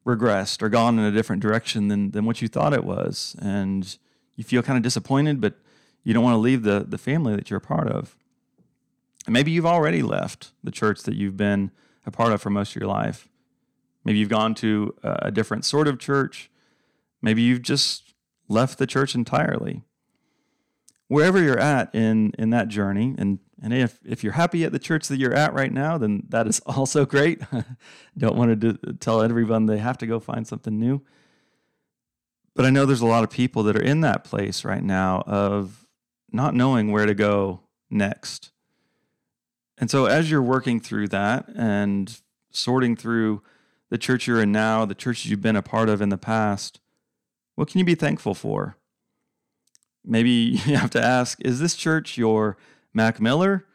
regressed 0.04 0.60
or 0.60 0.68
gone 0.68 0.98
in 0.98 1.06
a 1.06 1.10
different 1.10 1.40
direction 1.40 1.88
than, 1.88 2.10
than 2.10 2.26
what 2.26 2.42
you 2.42 2.48
thought 2.48 2.74
it 2.74 2.84
was. 2.84 3.34
And 3.40 3.96
you 4.34 4.44
feel 4.44 4.62
kind 4.62 4.76
of 4.76 4.82
disappointed, 4.82 5.40
but 5.40 5.54
you 6.04 6.12
don't 6.12 6.22
want 6.22 6.34
to 6.34 6.38
leave 6.38 6.64
the, 6.64 6.84
the 6.86 6.98
family 6.98 7.34
that 7.34 7.48
you're 7.48 7.56
a 7.56 7.62
part 7.62 7.88
of. 7.88 8.14
And 9.24 9.32
maybe 9.32 9.50
you've 9.50 9.64
already 9.64 10.02
left 10.02 10.50
the 10.62 10.70
church 10.70 11.02
that 11.04 11.14
you've 11.14 11.38
been 11.38 11.70
a 12.04 12.10
part 12.10 12.30
of 12.30 12.42
for 12.42 12.50
most 12.50 12.76
of 12.76 12.82
your 12.82 12.90
life. 12.90 13.26
Maybe 14.06 14.20
you've 14.20 14.28
gone 14.28 14.54
to 14.54 14.94
a 15.02 15.32
different 15.32 15.64
sort 15.64 15.88
of 15.88 15.98
church. 15.98 16.48
Maybe 17.20 17.42
you've 17.42 17.62
just 17.62 18.14
left 18.48 18.78
the 18.78 18.86
church 18.86 19.16
entirely. 19.16 19.82
Wherever 21.08 21.42
you're 21.42 21.58
at 21.58 21.92
in 21.92 22.32
in 22.38 22.50
that 22.50 22.68
journey 22.68 23.16
and 23.18 23.40
and 23.60 23.74
if 23.74 23.98
if 24.04 24.22
you're 24.22 24.34
happy 24.34 24.62
at 24.62 24.70
the 24.70 24.78
church 24.78 25.08
that 25.08 25.18
you're 25.18 25.34
at 25.34 25.52
right 25.54 25.72
now 25.72 25.98
then 25.98 26.22
that 26.28 26.46
is 26.46 26.60
also 26.66 27.04
great. 27.04 27.42
Don't 28.16 28.36
want 28.36 28.60
to 28.60 28.74
tell 29.00 29.22
everyone 29.22 29.66
they 29.66 29.78
have 29.78 29.98
to 29.98 30.06
go 30.06 30.20
find 30.20 30.46
something 30.46 30.78
new. 30.78 31.02
But 32.54 32.64
i 32.64 32.70
know 32.70 32.86
there's 32.86 33.00
a 33.00 33.06
lot 33.06 33.24
of 33.24 33.30
people 33.30 33.64
that 33.64 33.76
are 33.76 33.82
in 33.82 34.02
that 34.02 34.22
place 34.22 34.64
right 34.64 34.84
now 34.84 35.22
of 35.26 35.84
not 36.30 36.54
knowing 36.54 36.92
where 36.92 37.06
to 37.06 37.14
go 37.14 37.62
next. 37.90 38.52
And 39.78 39.90
so 39.90 40.06
as 40.06 40.30
you're 40.30 40.40
working 40.40 40.78
through 40.78 41.08
that 41.08 41.48
and 41.56 42.20
sorting 42.52 42.94
through 42.94 43.42
the 43.90 43.98
church 43.98 44.26
you're 44.26 44.40
in 44.40 44.52
now 44.52 44.84
the 44.84 44.94
churches 44.94 45.30
you've 45.30 45.42
been 45.42 45.56
a 45.56 45.62
part 45.62 45.88
of 45.88 46.00
in 46.00 46.08
the 46.08 46.18
past 46.18 46.80
what 47.54 47.68
can 47.68 47.78
you 47.78 47.84
be 47.84 47.94
thankful 47.94 48.34
for 48.34 48.76
maybe 50.04 50.30
you 50.66 50.76
have 50.76 50.90
to 50.90 51.02
ask 51.02 51.38
is 51.44 51.60
this 51.60 51.74
church 51.74 52.16
your 52.16 52.56
Mac 52.96 53.20
Miller? 53.20 53.66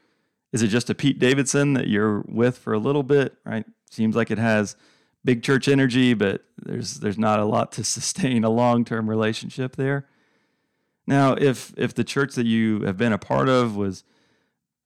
Is 0.51 0.63
it 0.63 0.67
just 0.67 0.89
a 0.89 0.95
Pete 0.95 1.19
Davidson 1.19 1.73
that 1.73 1.87
you're 1.87 2.25
with 2.27 2.57
for 2.57 2.73
a 2.73 2.79
little 2.79 3.03
bit, 3.03 3.37
right? 3.45 3.65
Seems 3.89 4.15
like 4.15 4.31
it 4.31 4.39
has 4.39 4.75
big 5.23 5.43
church 5.43 5.67
energy, 5.67 6.13
but 6.13 6.43
there's 6.57 6.95
there's 6.95 7.19
not 7.19 7.39
a 7.39 7.45
lot 7.45 7.71
to 7.73 7.83
sustain 7.85 8.43
a 8.43 8.49
long-term 8.49 9.09
relationship 9.09 9.75
there. 9.77 10.07
Now, 11.07 11.33
if 11.33 11.71
if 11.77 11.93
the 11.93 12.03
church 12.03 12.33
that 12.33 12.47
you 12.47 12.81
have 12.81 12.97
been 12.97 13.13
a 13.13 13.17
part 13.17 13.47
of 13.47 13.77
was 13.77 14.03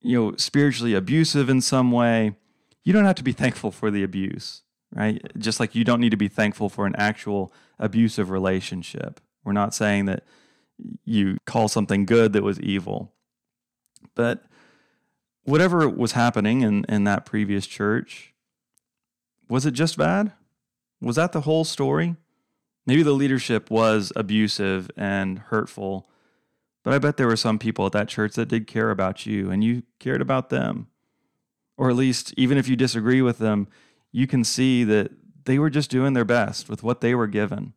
you 0.01 0.21
know 0.21 0.35
spiritually 0.35 0.93
abusive 0.93 1.49
in 1.49 1.61
some 1.61 1.91
way, 1.91 2.35
you 2.83 2.91
don't 2.93 3.05
have 3.05 3.15
to 3.15 3.23
be 3.23 3.31
thankful 3.31 3.71
for 3.71 3.89
the 3.89 4.03
abuse, 4.03 4.63
right? 4.95 5.21
Just 5.37 5.59
like 5.59 5.75
you 5.75 5.83
don't 5.83 5.99
need 5.99 6.11
to 6.11 6.17
be 6.17 6.29
thankful 6.29 6.69
for 6.69 6.87
an 6.87 6.95
actual 6.97 7.53
abusive 7.77 8.29
relationship. 8.29 9.19
We're 9.43 9.51
not 9.51 9.75
saying 9.75 10.05
that 10.05 10.23
you 11.03 11.37
call 11.45 11.67
something 11.67 12.05
good 12.05 12.33
that 12.33 12.43
was 12.43 12.59
evil. 12.61 13.13
But 14.15 14.45
whatever 15.43 15.87
was 15.89 16.13
happening 16.13 16.61
in, 16.61 16.85
in 16.85 17.03
that 17.03 17.25
previous 17.25 17.67
church, 17.67 18.33
was 19.49 19.65
it 19.65 19.71
just 19.71 19.97
bad? 19.97 20.31
Was 21.01 21.17
that 21.17 21.33
the 21.33 21.41
whole 21.41 21.65
story? 21.65 22.15
Maybe 22.87 23.03
the 23.03 23.11
leadership 23.11 23.69
was 23.69 24.13
abusive 24.15 24.89
and 24.95 25.39
hurtful, 25.39 26.09
but 26.83 26.93
I 26.93 26.99
bet 26.99 27.17
there 27.17 27.27
were 27.27 27.35
some 27.35 27.57
people 27.57 27.85
at 27.87 27.91
that 27.93 28.07
church 28.07 28.35
that 28.35 28.47
did 28.47 28.67
care 28.67 28.91
about 28.91 29.25
you 29.25 29.49
and 29.49 29.63
you 29.63 29.83
cared 29.99 30.21
about 30.21 30.49
them. 30.49 30.87
Or 31.77 31.89
at 31.89 31.95
least, 31.95 32.33
even 32.37 32.57
if 32.57 32.69
you 32.69 32.75
disagree 32.75 33.21
with 33.21 33.39
them, 33.39 33.67
you 34.15 34.27
can 34.27 34.45
see 34.45 34.85
that 34.85 35.11
they 35.43 35.59
were 35.59 35.69
just 35.69 35.91
doing 35.91 36.13
their 36.13 36.23
best 36.23 36.69
with 36.69 36.81
what 36.81 37.01
they 37.01 37.13
were 37.13 37.27
given. 37.27 37.73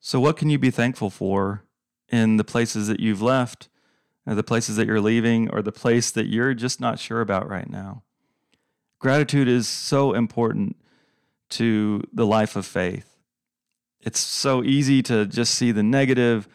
So, 0.00 0.18
what 0.18 0.36
can 0.36 0.50
you 0.50 0.58
be 0.58 0.72
thankful 0.72 1.08
for 1.08 1.62
in 2.08 2.36
the 2.36 2.42
places 2.42 2.88
that 2.88 2.98
you've 2.98 3.22
left, 3.22 3.68
or 4.26 4.34
the 4.34 4.42
places 4.42 4.74
that 4.74 4.88
you're 4.88 5.00
leaving, 5.00 5.50
or 5.50 5.62
the 5.62 5.70
place 5.70 6.10
that 6.10 6.26
you're 6.26 6.52
just 6.52 6.80
not 6.80 6.98
sure 6.98 7.20
about 7.20 7.48
right 7.48 7.70
now? 7.70 8.02
Gratitude 8.98 9.46
is 9.46 9.68
so 9.68 10.14
important 10.14 10.76
to 11.50 12.02
the 12.12 12.26
life 12.26 12.56
of 12.56 12.66
faith. 12.66 13.18
It's 14.00 14.18
so 14.18 14.64
easy 14.64 15.00
to 15.04 15.26
just 15.26 15.54
see 15.54 15.70
the 15.70 15.84
negative 15.84 16.48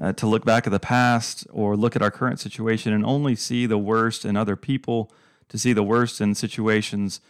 uh, 0.00 0.14
to 0.14 0.26
look 0.26 0.44
back 0.44 0.66
at 0.66 0.72
the 0.72 0.80
past 0.80 1.46
or 1.52 1.76
look 1.76 1.94
at 1.94 2.02
our 2.02 2.10
current 2.10 2.40
situation 2.40 2.92
and 2.92 3.06
only 3.06 3.36
see 3.36 3.66
the 3.66 3.78
worst 3.78 4.24
in 4.24 4.36
other 4.36 4.56
people, 4.56 5.12
to 5.48 5.58
see 5.58 5.72
the 5.72 5.84
worst 5.84 6.20
in 6.20 6.34
situations. 6.34 7.20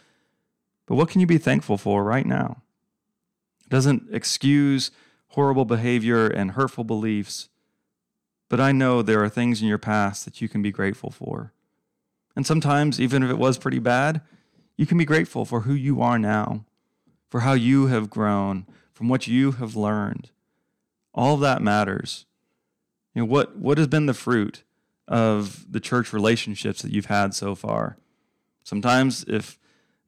But 0.85 0.95
what 0.95 1.09
can 1.09 1.21
you 1.21 1.27
be 1.27 1.37
thankful 1.37 1.77
for 1.77 2.03
right 2.03 2.25
now? 2.25 2.61
It 3.65 3.69
doesn't 3.69 4.07
excuse 4.11 4.91
horrible 5.29 5.65
behavior 5.65 6.27
and 6.27 6.51
hurtful 6.51 6.83
beliefs, 6.83 7.49
but 8.49 8.59
I 8.59 8.71
know 8.71 9.01
there 9.01 9.23
are 9.23 9.29
things 9.29 9.61
in 9.61 9.67
your 9.67 9.79
past 9.79 10.25
that 10.25 10.41
you 10.41 10.47
can 10.47 10.61
be 10.61 10.71
grateful 10.71 11.09
for. 11.09 11.51
And 12.35 12.45
sometimes, 12.45 12.99
even 12.99 13.23
if 13.23 13.29
it 13.29 13.37
was 13.37 13.57
pretty 13.57 13.79
bad, 13.79 14.21
you 14.77 14.85
can 14.85 14.97
be 14.97 15.05
grateful 15.05 15.45
for 15.45 15.61
who 15.61 15.73
you 15.73 16.01
are 16.01 16.19
now, 16.19 16.65
for 17.29 17.41
how 17.41 17.53
you 17.53 17.87
have 17.87 18.09
grown, 18.09 18.67
from 18.93 19.07
what 19.07 19.25
you 19.27 19.53
have 19.53 19.75
learned. 19.75 20.29
All 21.13 21.37
that 21.37 21.61
matters. 21.61 22.25
You 23.13 23.21
know, 23.21 23.25
what, 23.25 23.57
what 23.57 23.77
has 23.77 23.87
been 23.87 24.05
the 24.05 24.13
fruit 24.13 24.63
of 25.07 25.71
the 25.71 25.79
church 25.79 26.11
relationships 26.11 26.81
that 26.81 26.91
you've 26.91 27.05
had 27.05 27.33
so 27.33 27.55
far? 27.55 27.97
Sometimes, 28.63 29.23
if 29.27 29.57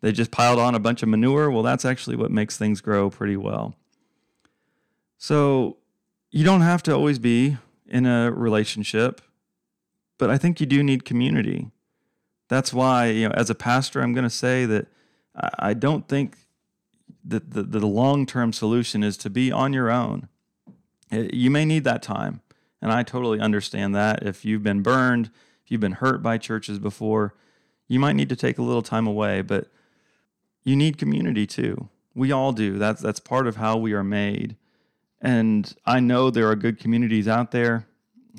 they 0.02 0.12
just 0.12 0.32
piled 0.32 0.60
on 0.60 0.76
a 0.76 0.80
bunch 0.80 1.04
of 1.04 1.10
manure, 1.10 1.50
well, 1.50 1.64
that's 1.64 1.86
actually 1.86 2.16
what 2.16 2.32
makes 2.32 2.58
things 2.58 2.82
grow 2.82 3.10
pretty 3.10 3.38
well. 3.38 3.76
So, 5.18 5.78
you 6.30 6.44
don't 6.44 6.62
have 6.62 6.84
to 6.84 6.94
always 6.94 7.20
be 7.20 7.58
in 7.88 8.06
a 8.06 8.32
relationship, 8.32 9.22
but 10.18 10.30
I 10.30 10.38
think 10.38 10.60
you 10.60 10.66
do 10.66 10.84
need 10.84 11.06
community. 11.06 11.72
That's 12.50 12.74
why, 12.74 13.08
you 13.08 13.28
know, 13.28 13.34
as 13.34 13.50
a 13.50 13.56
pastor, 13.56 14.02
I'm 14.02 14.14
going 14.14 14.24
to 14.24 14.30
say 14.30 14.66
that 14.66 14.88
I 15.58 15.74
don't 15.74 16.08
think 16.08 16.38
that 17.24 17.52
the, 17.52 17.64
the 17.64 17.86
long 17.86 18.26
term 18.26 18.54
solution 18.54 19.04
is 19.04 19.18
to 19.18 19.30
be 19.30 19.52
on 19.52 19.74
your 19.74 19.92
own. 19.92 20.30
Eh, 21.12 21.30
you 21.34 21.52
may 21.52 21.66
need 21.66 21.84
that 21.84 22.02
time. 22.02 22.42
And 22.82 22.92
I 22.92 23.04
totally 23.04 23.40
understand 23.40 23.96
that. 23.96 24.24
If 24.24 24.46
you've 24.46 24.64
been 24.64 24.82
burned, 24.82 25.32
if 25.64 25.72
you've 25.72 25.82
been 25.82 25.94
hurt 25.94 26.22
by 26.22 26.38
churches 26.38 26.80
before, 26.80 27.34
you 27.88 28.00
might 28.00 28.16
need 28.16 28.30
to 28.30 28.36
take 28.36 28.58
a 28.58 28.62
little 28.64 28.82
time 28.82 29.08
away, 29.08 29.42
but 29.42 29.70
you 30.67 30.75
need 30.75 30.97
community 30.97 31.47
too. 31.47 31.88
We 32.13 32.34
all 32.34 32.51
do. 32.51 32.77
That's 32.77 33.01
that's 33.01 33.21
part 33.21 33.47
of 33.47 33.56
how 33.56 33.77
we 33.77 33.93
are 33.93 34.03
made. 34.03 34.58
And 35.21 35.73
I 35.86 36.01
know 36.01 36.30
there 36.30 36.49
are 36.49 36.58
good 36.58 36.77
communities 36.77 37.25
out 37.25 37.51
there. 37.51 37.88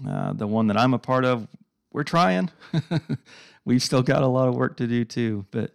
Uh, 0.06 0.34
the 0.34 0.46
one 0.46 0.66
that 0.66 0.76
I'm 0.76 0.92
a 0.92 0.98
part 0.98 1.24
of, 1.24 1.48
we're 1.90 2.04
trying. 2.04 2.50
We've 3.64 3.82
still 3.82 4.02
got 4.02 4.22
a 4.22 4.26
lot 4.26 4.46
of 4.46 4.54
work 4.54 4.76
to 4.76 4.86
do 4.86 5.06
too. 5.06 5.46
But 5.50 5.74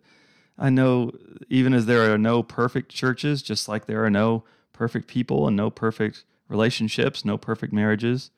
I 0.57 0.69
know 0.69 1.11
even 1.49 1.73
as 1.73 1.87
there 1.87 2.13
are 2.13 2.19
no 2.19 2.43
perfect 2.43 2.91
churches, 2.91 3.41
just 3.41 3.67
like 3.67 3.87
there 3.87 4.05
are 4.05 4.11
no 4.11 4.43
perfect 4.73 5.07
people 5.07 5.47
and 5.47 5.57
no 5.57 5.71
perfect 5.71 6.23
relationships, 6.49 7.25
no 7.25 7.35
perfect 7.35 7.73
marriages, 7.73 8.29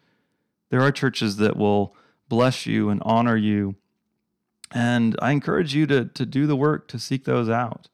there 0.69 0.81
are 0.81 0.91
churches 0.91 1.35
that 1.37 1.57
will 1.57 1.93
bless 2.29 2.65
you 2.65 2.89
and 2.89 3.01
honor 3.03 3.35
you. 3.35 3.75
And 4.71 5.17
I 5.21 5.31
encourage 5.31 5.75
you 5.75 5.85
to, 5.87 6.05
to 6.05 6.25
do 6.25 6.47
the 6.47 6.55
work 6.55 6.87
to 6.87 6.97
seek 6.97 7.25
those 7.25 7.49
out. 7.49 7.89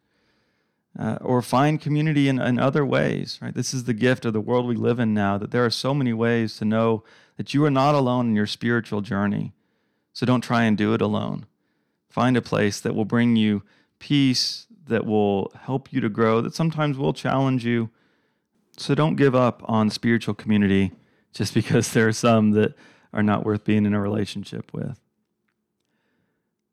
Uh, 1.00 1.18
or 1.22 1.42
find 1.42 1.80
community 1.80 2.28
in, 2.28 2.42
in 2.42 2.60
other 2.60 2.86
ways, 2.86 3.40
right? 3.42 3.54
This 3.54 3.74
is 3.74 3.86
the 3.86 3.94
gift 3.94 4.26
of 4.26 4.34
the 4.34 4.42
world 4.42 4.68
we 4.68 4.76
live 4.76 5.00
in 5.00 5.14
now, 5.14 5.38
that 5.38 5.52
there 5.52 5.66
are 5.66 5.70
so 5.70 5.94
many 5.94 6.12
ways 6.12 6.58
to 6.58 6.66
know 6.66 7.04
that 7.38 7.54
you 7.54 7.64
are 7.64 7.72
not 7.72 7.96
alone 7.96 8.28
in 8.28 8.36
your 8.36 8.46
spiritual 8.46 9.00
journey. 9.00 9.54
So 10.12 10.26
don't 10.26 10.42
try 10.42 10.64
and 10.64 10.78
do 10.78 10.94
it 10.94 11.02
alone. 11.02 11.46
Find 12.10 12.36
a 12.36 12.42
place 12.42 12.82
that 12.82 12.94
will 12.94 13.06
bring 13.06 13.38
you 13.38 13.64
peace, 14.00 14.68
that 14.88 15.06
will 15.06 15.54
help 15.62 15.94
you 15.94 16.02
to 16.02 16.10
grow, 16.10 16.42
that 16.42 16.54
sometimes 16.54 16.98
will 16.98 17.14
challenge 17.14 17.66
you. 17.66 17.90
So 18.78 18.94
don't 18.94 19.16
give 19.16 19.34
up 19.34 19.62
on 19.66 19.90
spiritual 19.90 20.34
community 20.34 20.92
just 21.34 21.54
because 21.54 21.94
there 21.94 22.08
are 22.08 22.14
some 22.14 22.52
that 22.52 22.74
are 23.14 23.24
not 23.24 23.46
worth 23.46 23.64
being 23.64 23.86
in 23.86 23.94
a 23.94 24.02
relationship 24.02 24.74
with. 24.74 25.00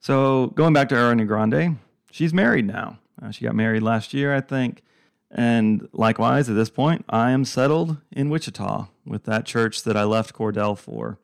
So 0.00 0.48
going 0.48 0.72
back 0.72 0.88
to 0.88 0.94
Ariana 0.94 1.26
Grande, 1.26 1.78
she's 2.11 2.33
married 2.33 2.66
now. 2.66 2.98
Uh, 3.20 3.31
she 3.31 3.44
got 3.44 3.54
married 3.54 3.83
last 3.83 4.14
year, 4.14 4.35
I 4.35 4.40
think. 4.40 4.83
And 5.31 5.88
likewise, 5.92 6.48
at 6.48 6.57
this 6.57 6.70
point, 6.70 7.04
I 7.09 7.31
am 7.33 7.44
settled 7.44 7.98
in 8.11 8.31
Wichita 8.31 8.87
with 9.04 9.24
that 9.24 9.44
church 9.44 9.83
that 9.83 9.96
I 9.96 10.04
left 10.04 10.35
Cordell 10.35 10.76
for. 10.76 11.18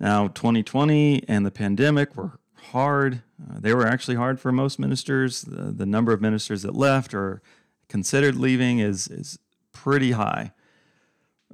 Now, 0.00 0.28
2020 0.28 1.28
and 1.28 1.44
the 1.44 1.50
pandemic 1.50 2.16
were 2.16 2.38
hard. 2.70 3.22
Uh, 3.40 3.58
they 3.60 3.74
were 3.74 3.86
actually 3.86 4.16
hard 4.16 4.40
for 4.40 4.52
most 4.52 4.78
ministers. 4.78 5.42
The, 5.42 5.72
the 5.72 5.86
number 5.86 6.12
of 6.12 6.20
ministers 6.20 6.62
that 6.62 6.74
left 6.74 7.12
or 7.12 7.42
considered 7.88 8.36
leaving 8.36 8.78
is, 8.78 9.06
is 9.08 9.38
pretty 9.72 10.12
high 10.12 10.52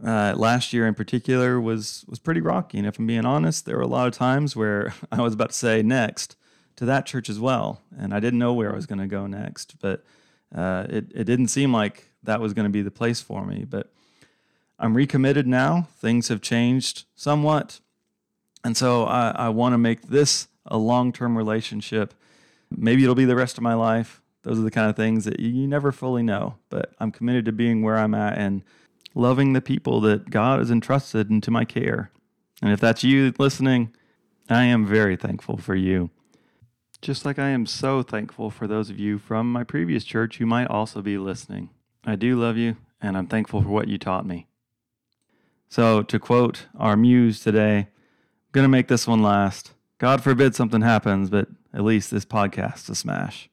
uh, 0.05 0.35
last 0.37 0.73
year 0.73 0.87
in 0.87 0.95
particular 0.95 1.61
was 1.61 2.05
was 2.09 2.19
pretty 2.19 2.41
rocky. 2.41 2.79
And 2.79 2.87
if 2.87 2.99
I'm 2.99 3.07
being 3.07 3.27
honest, 3.27 3.67
there 3.67 3.77
were 3.77 3.83
a 3.83 3.89
lot 3.89 4.07
of 4.07 4.15
times 4.15 4.57
where 4.57 4.95
I 5.13 5.21
was 5.21 5.35
about 5.35 5.51
to 5.51 5.57
say 5.57 5.83
next 5.83 6.37
to 6.77 6.85
that 6.87 7.07
church 7.07 7.29
as 7.29 7.39
well, 7.39 7.83
and 7.97 8.15
I 8.15 8.21
didn't 8.21 8.39
know 8.39 8.53
where 8.53 8.73
I 8.73 8.75
was 8.75 8.87
going 8.87 9.01
to 9.01 9.07
go 9.07 9.27
next. 9.27 9.77
But 9.81 10.05
uh, 10.55 10.87
it 10.89 11.07
it 11.15 11.25
didn't 11.25 11.49
seem 11.49 11.73
like 11.73 12.11
that 12.23 12.41
was 12.41 12.53
going 12.55 12.65
to 12.65 12.71
be 12.71 12.83
the 12.83 12.91
place 12.91 13.21
for 13.21 13.45
me. 13.45 13.65
But 13.69 13.93
I'm 14.79 14.97
recommitted 14.97 15.47
now. 15.47 15.89
Things 15.99 16.29
have 16.29 16.41
changed 16.41 17.05
somewhat, 17.15 17.81
and 18.65 18.77
so 18.77 19.05
I, 19.05 19.31
I 19.31 19.49
want 19.51 19.75
to 19.75 19.79
make 19.79 20.09
this 20.09 20.49
a 20.67 20.79
long 20.79 21.13
term 21.13 21.37
relationship. 21.37 22.15
Maybe 22.71 23.03
it'll 23.03 23.15
be 23.15 23.25
the 23.25 23.37
rest 23.37 23.59
of 23.59 23.63
my 23.63 23.75
life. 23.75 24.23
Those 24.43 24.59
are 24.59 24.63
the 24.63 24.71
kind 24.71 24.89
of 24.89 24.97
things 24.97 25.25
that 25.27 25.41
you 25.41 25.67
never 25.67 25.93
fully 25.93 26.23
know. 26.23 26.57
But 26.71 26.95
I'm 26.99 27.11
committed 27.11 27.45
to 27.47 27.53
being 27.53 27.83
where 27.83 27.99
I'm 27.99 28.15
at 28.15 28.39
and 28.39 28.63
loving 29.15 29.53
the 29.53 29.61
people 29.61 30.01
that 30.03 30.31
God 30.31 30.61
has 30.61 30.71
entrusted 30.71 31.31
into 31.31 31.51
my 31.51 31.65
care. 31.65 32.11
And 32.63 32.73
if 32.73 32.81
that's 32.81 33.05
you 33.05 33.33
listening, 33.39 33.95
I 34.49 34.65
am 34.65 34.87
very 34.87 35.17
thankful 35.17 35.57
for 35.57 35.75
you. 35.75 36.11
Just 37.03 37.25
like 37.25 37.39
I 37.39 37.49
am 37.49 37.65
so 37.65 38.03
thankful 38.03 38.51
for 38.51 38.67
those 38.67 38.91
of 38.91 38.99
you 38.99 39.19
from 39.19 39.51
my 39.51 39.65
previous 39.65 40.05
church 40.05 40.37
who 40.37 40.45
might 40.45 40.67
also 40.67 41.01
be 41.01 41.17
listening. 41.17 41.71
I 42.05 42.15
do 42.15 42.39
love 42.39 42.59
you, 42.59 42.77
and 43.01 43.17
I'm 43.17 43.27
thankful 43.27 43.63
for 43.63 43.69
what 43.71 43.89
you 43.89 43.97
taught 43.97 44.27
me. 44.27 44.49
So, 45.71 46.03
to 46.03 46.19
quote 46.19 46.67
our 46.79 46.97
muse 46.97 47.41
today, 47.41 47.79
I'm 47.79 47.87
going 48.53 48.65
to 48.65 48.69
make 48.69 48.89
this 48.89 49.07
one 49.07 49.23
last. 49.23 49.73
God 49.97 50.23
forbid 50.23 50.55
something 50.55 50.83
happens, 50.83 51.31
but 51.31 51.49
at 51.73 51.85
least 51.85 52.11
this 52.11 52.27
podcast's 52.27 52.91
a 52.91 52.95
smash. 52.95 53.49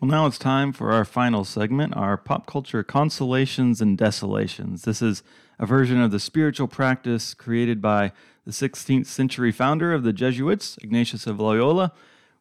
Well, 0.00 0.10
now 0.10 0.26
it's 0.26 0.38
time 0.38 0.72
for 0.72 0.92
our 0.92 1.04
final 1.04 1.44
segment, 1.44 1.94
our 1.94 2.16
pop 2.16 2.46
culture 2.46 2.82
consolations 2.82 3.82
and 3.82 3.98
desolations. 3.98 4.82
This 4.82 5.02
is 5.02 5.22
a 5.58 5.66
version 5.66 6.00
of 6.00 6.10
the 6.10 6.20
spiritual 6.20 6.68
practice 6.68 7.34
created 7.34 7.82
by 7.82 8.12
the 8.46 8.52
16th 8.52 9.06
century 9.06 9.52
founder 9.52 9.92
of 9.92 10.04
the 10.04 10.12
Jesuits, 10.12 10.78
Ignatius 10.80 11.26
of 11.26 11.38
Loyola, 11.38 11.92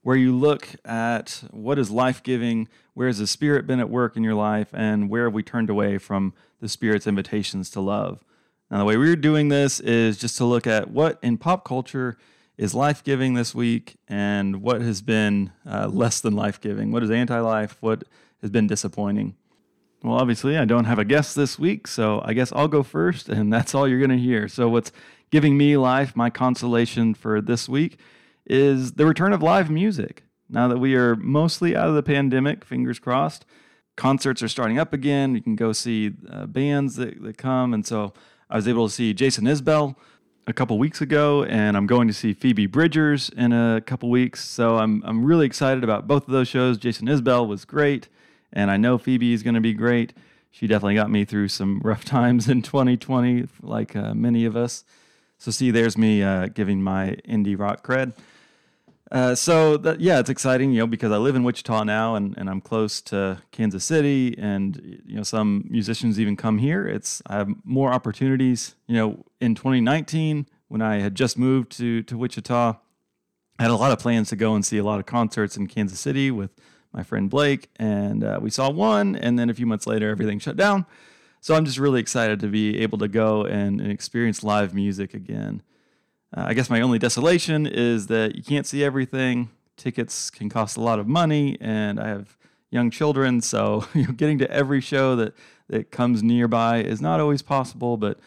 where 0.06 0.16
you 0.16 0.38
look 0.38 0.68
at 0.86 1.42
what 1.50 1.80
is 1.80 1.90
life 1.90 2.22
giving, 2.22 2.68
where 2.94 3.08
has 3.08 3.18
the 3.18 3.26
Spirit 3.26 3.66
been 3.66 3.80
at 3.80 3.90
work 3.90 4.16
in 4.16 4.24
your 4.24 4.36
life, 4.36 4.68
and 4.72 5.10
where 5.10 5.24
have 5.24 5.34
we 5.34 5.42
turned 5.42 5.68
away 5.68 5.98
from 5.98 6.32
the 6.62 6.70
Spirit's 6.70 7.08
invitations 7.08 7.72
to 7.72 7.82
love. 7.82 8.24
Now, 8.70 8.78
the 8.78 8.86
way 8.86 8.98
we're 8.98 9.16
doing 9.16 9.50
this 9.50 9.80
is 9.80 10.20
just 10.20 10.38
to 10.38 10.46
look 10.46 10.68
at 10.68 10.92
what 10.92 11.18
in 11.24 11.40
pop 11.40 11.66
culture 11.66 12.20
is 12.56 12.76
life 12.76 13.04
giving 13.04 13.34
this 13.34 13.56
week 13.56 13.96
and 14.08 14.62
what 14.62 14.80
has 14.82 15.02
been 15.02 15.52
uh, 15.68 15.88
less 15.88 16.22
than 16.22 16.36
life 16.36 16.62
giving? 16.62 16.92
What 16.92 17.02
is 17.02 17.10
anti 17.10 17.40
life? 17.40 17.78
What 17.80 18.04
has 18.44 18.52
been 18.52 18.68
disappointing? 18.68 19.34
Well, 20.04 20.18
obviously, 20.18 20.56
I 20.56 20.66
don't 20.66 20.86
have 20.86 21.00
a 21.00 21.04
guest 21.04 21.36
this 21.36 21.58
week, 21.58 21.88
so 21.88 22.22
I 22.24 22.34
guess 22.34 22.52
I'll 22.52 22.68
go 22.68 22.84
first, 22.84 23.28
and 23.28 23.52
that's 23.56 23.74
all 23.74 23.88
you're 23.88 23.98
going 23.98 24.12
to 24.12 24.24
hear. 24.24 24.50
So, 24.50 24.70
what's 24.70 24.92
giving 25.32 25.58
me 25.58 25.78
life, 25.78 26.16
my 26.16 26.30
consolation 26.30 27.16
for 27.16 27.42
this 27.42 27.68
week, 27.68 27.98
is 28.46 28.94
the 28.94 29.06
return 29.06 29.34
of 29.34 29.42
live 29.42 29.70
music. 29.70 30.24
Now 30.50 30.68
that 30.68 30.78
we 30.78 30.96
are 30.96 31.16
mostly 31.16 31.76
out 31.76 31.88
of 31.90 31.96
the 31.96 32.04
pandemic, 32.04 32.64
fingers 32.64 33.00
crossed, 33.00 33.46
concerts 33.96 34.44
are 34.44 34.48
starting 34.48 34.78
up 34.78 34.94
again. 34.94 35.36
You 35.36 35.42
can 35.42 35.56
go 35.56 35.72
see 35.74 36.14
uh, 36.30 36.46
bands 36.46 36.96
that, 36.98 37.22
that 37.24 37.38
come. 37.38 37.74
And 37.74 37.86
so 37.86 38.14
I 38.50 38.56
was 38.56 38.68
able 38.68 38.88
to 38.88 38.94
see 38.94 39.14
Jason 39.14 39.46
Isbell 39.46 39.96
a 40.48 40.54
couple 40.54 40.78
weeks 40.78 41.02
ago, 41.02 41.44
and 41.44 41.76
I'm 41.76 41.88
going 41.88 42.08
to 42.08 42.14
see 42.14 42.34
Phoebe 42.34 42.68
Bridgers 42.68 43.30
in 43.30 43.52
a 43.52 43.82
couple 43.82 44.10
weeks. 44.10 44.46
So 44.46 44.78
I'm 44.78 45.02
I'm 45.06 45.26
really 45.26 45.46
excited 45.46 45.84
about 45.84 46.08
both 46.08 46.28
of 46.28 46.34
those 46.34 46.48
shows. 46.48 46.78
Jason 46.78 47.08
Isbell 47.08 47.48
was 47.48 47.66
great, 47.66 48.08
and 48.54 48.70
I 48.70 48.78
know 48.78 48.98
Phoebe 48.98 49.34
is 49.34 49.42
going 49.44 49.56
to 49.56 49.62
be 49.62 49.74
great. 49.74 50.14
She 50.52 50.68
definitely 50.68 50.96
got 50.96 51.10
me 51.10 51.26
through 51.26 51.50
some 51.50 51.82
rough 51.84 52.06
times 52.18 52.48
in 52.48 52.62
2020, 52.62 53.48
like 53.62 53.96
uh, 53.96 54.14
many 54.14 54.46
of 54.46 54.56
us. 54.56 54.84
So 55.38 55.52
see, 55.52 55.72
there's 55.72 55.98
me 55.98 56.24
uh, 56.24 56.48
giving 56.48 56.82
my 56.82 57.18
indie 57.28 57.60
rock 57.60 57.86
cred. 57.86 58.14
Uh, 59.12 59.36
so 59.36 59.78
that, 59.78 60.02
yeah, 60.02 60.20
it's 60.20 60.32
exciting, 60.32 60.72
you 60.72 60.80
know, 60.80 60.88
because 60.88 61.12
I 61.12 61.18
live 61.18 61.36
in 61.36 61.44
Wichita 61.44 61.84
now, 61.84 62.16
and, 62.16 62.36
and 62.38 62.50
I'm 62.50 62.60
close 62.60 63.02
to 63.04 63.42
Kansas 63.52 63.84
City, 63.84 64.36
and 64.38 65.02
you 65.06 65.18
know, 65.18 65.24
some 65.24 65.66
musicians 65.70 66.20
even 66.20 66.36
come 66.36 66.58
here. 66.58 66.88
It's 66.88 67.22
I 67.28 67.36
have 67.36 67.50
more 67.64 67.94
opportunities. 67.94 68.76
You 68.88 68.96
know, 68.96 69.26
in 69.40 69.54
2019, 69.54 70.48
when 70.70 70.82
I 70.82 71.00
had 71.00 71.14
just 71.14 71.38
moved 71.38 71.72
to 71.78 72.02
to 72.04 72.18
Wichita, 72.18 72.80
I 73.60 73.62
had 73.62 73.72
a 73.72 73.76
lot 73.76 73.92
of 73.92 74.00
plans 74.00 74.30
to 74.30 74.36
go 74.36 74.56
and 74.56 74.66
see 74.66 74.80
a 74.80 74.84
lot 74.84 75.00
of 75.00 75.06
concerts 75.06 75.56
in 75.56 75.68
Kansas 75.68 76.00
City 76.00 76.32
with 76.32 76.50
my 76.92 77.04
friend 77.04 77.30
Blake, 77.30 77.70
and 77.76 78.24
uh, 78.24 78.40
we 78.42 78.50
saw 78.50 78.72
one, 78.72 79.16
and 79.16 79.38
then 79.38 79.50
a 79.52 79.54
few 79.54 79.68
months 79.68 79.86
later, 79.86 80.10
everything 80.10 80.40
shut 80.40 80.58
down. 80.58 80.86
So 81.42 81.54
I'm 81.54 81.66
just 81.66 81.78
really 81.78 82.00
excited 82.00 82.40
to 82.40 82.48
be 82.48 82.80
able 82.80 82.98
to 82.98 83.08
go 83.08 83.44
and, 83.46 83.80
and 83.80 83.92
experience 83.92 84.44
live 84.44 84.74
music 84.74 85.14
again. 85.14 85.62
Uh, 86.36 86.46
I 86.48 86.54
guess 86.54 86.70
my 86.70 86.82
only 86.82 87.00
desolation 87.00 87.66
is 87.66 88.08
that 88.08 88.36
you 88.36 88.44
can't 88.44 88.68
see 88.68 88.84
everything. 88.84 89.50
Tickets 89.78 90.30
can 90.30 90.50
cost 90.50 90.76
a 90.76 90.82
lot 90.82 91.00
of 91.00 91.08
money, 91.08 91.58
and 91.62 92.00
I 92.00 92.10
have 92.10 92.38
young 92.70 92.92
children, 92.92 93.42
so 93.42 93.86
you 93.94 94.04
know, 94.04 94.12
getting 94.12 94.38
to 94.40 94.52
every 94.52 94.82
show 94.82 95.16
that, 95.16 95.34
that 95.70 95.92
comes 95.92 96.22
nearby 96.22 96.80
is 96.80 97.02
not 97.02 97.20
always 97.20 97.42
possible. 97.42 97.96
But 97.96 98.20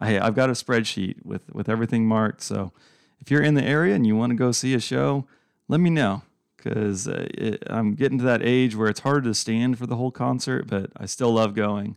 hey, 0.00 0.18
I've 0.18 0.34
got 0.34 0.48
a 0.48 0.52
spreadsheet 0.52 1.24
with, 1.24 1.52
with 1.52 1.68
everything 1.68 2.06
marked. 2.06 2.42
So 2.42 2.72
if 3.20 3.30
you're 3.30 3.42
in 3.42 3.54
the 3.54 3.64
area 3.64 3.94
and 3.94 4.06
you 4.06 4.14
want 4.14 4.30
to 4.30 4.36
go 4.36 4.52
see 4.52 4.74
a 4.74 4.80
show, 4.80 5.26
let 5.68 5.80
me 5.80 5.90
know 5.90 6.22
because 6.56 7.08
uh, 7.08 7.56
I'm 7.68 7.94
getting 7.94 8.18
to 8.18 8.24
that 8.24 8.42
age 8.42 8.76
where 8.76 8.88
it's 8.88 9.00
hard 9.00 9.24
to 9.24 9.34
stand 9.34 9.78
for 9.78 9.86
the 9.86 9.96
whole 9.96 10.10
concert, 10.10 10.66
but 10.66 10.90
I 10.96 11.06
still 11.06 11.32
love 11.32 11.54
going. 11.54 11.96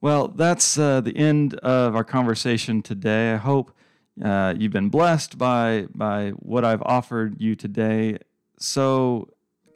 Well, 0.00 0.28
that's 0.28 0.78
uh, 0.78 1.00
the 1.00 1.16
end 1.16 1.54
of 1.56 1.94
our 1.94 2.04
conversation 2.04 2.80
today. 2.80 3.32
I 3.32 3.36
hope 3.36 3.72
uh, 4.22 4.54
you've 4.56 4.72
been 4.72 4.88
blessed 4.88 5.38
by 5.38 5.86
by 5.94 6.30
what 6.30 6.64
I've 6.64 6.82
offered 6.82 7.40
you 7.40 7.54
today. 7.54 8.18
So, 8.58 9.28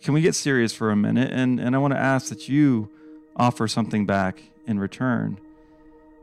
can 0.02 0.14
we 0.14 0.20
get 0.20 0.35
serious 0.35 0.72
for 0.72 0.90
a 0.90 0.96
minute? 0.96 1.33
And 1.33 1.59
and 1.59 1.74
I 1.74 1.78
want 1.78 1.94
to 1.94 2.00
ask 2.00 2.28
that 2.28 2.48
you 2.48 2.90
offer 3.37 3.66
something 3.66 4.07
back 4.07 4.42
in 4.66 4.78
return. 4.78 5.38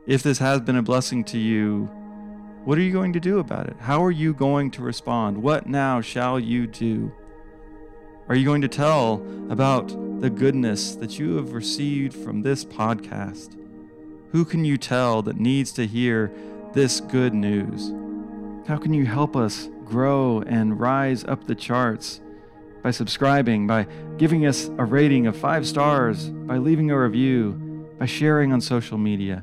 If 0.06 0.22
this 0.22 0.38
has 0.38 0.60
been 0.60 0.76
a 0.76 0.82
blessing 0.82 1.24
to 1.24 1.38
you, 1.38 1.90
what 2.64 2.78
are 2.78 2.82
you 2.82 2.92
going 2.92 3.12
to 3.12 3.20
do 3.20 3.38
about 3.38 3.66
it? 3.66 3.76
How 3.80 4.02
are 4.04 4.10
you 4.10 4.34
going 4.34 4.70
to 4.72 4.82
respond? 4.82 5.42
What 5.42 5.66
now 5.66 6.00
shall 6.00 6.38
you 6.38 6.66
do? 6.66 7.12
Are 8.28 8.36
you 8.36 8.44
going 8.44 8.62
to 8.62 8.68
tell 8.68 9.14
about 9.50 9.88
the 10.20 10.30
goodness 10.30 10.94
that 10.96 11.18
you 11.18 11.36
have 11.36 11.52
received 11.52 12.14
from 12.14 12.42
this 12.42 12.64
podcast? 12.64 13.58
Who 14.30 14.44
can 14.44 14.64
you 14.64 14.78
tell 14.78 15.22
that 15.22 15.38
needs 15.38 15.72
to 15.72 15.86
hear 15.86 16.32
this 16.72 17.00
good 17.00 17.34
news? 17.34 17.92
How 18.66 18.76
can 18.76 18.94
you 18.94 19.04
help 19.04 19.34
us 19.34 19.68
grow 19.84 20.40
and 20.42 20.78
rise 20.78 21.24
up 21.24 21.48
the 21.48 21.54
charts? 21.54 22.20
By 22.84 22.92
subscribing, 22.92 23.66
by 23.66 23.88
giving 24.18 24.46
us 24.46 24.70
a 24.78 24.84
rating 24.84 25.26
of 25.26 25.36
five 25.36 25.66
stars, 25.66 26.30
by 26.30 26.58
leaving 26.58 26.90
a 26.90 26.98
review, 26.98 27.88
by 27.98 28.06
sharing 28.06 28.52
on 28.52 28.60
social 28.60 28.98
media. 28.98 29.42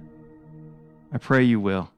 I 1.12 1.18
pray 1.18 1.44
you 1.44 1.60
will. 1.60 1.92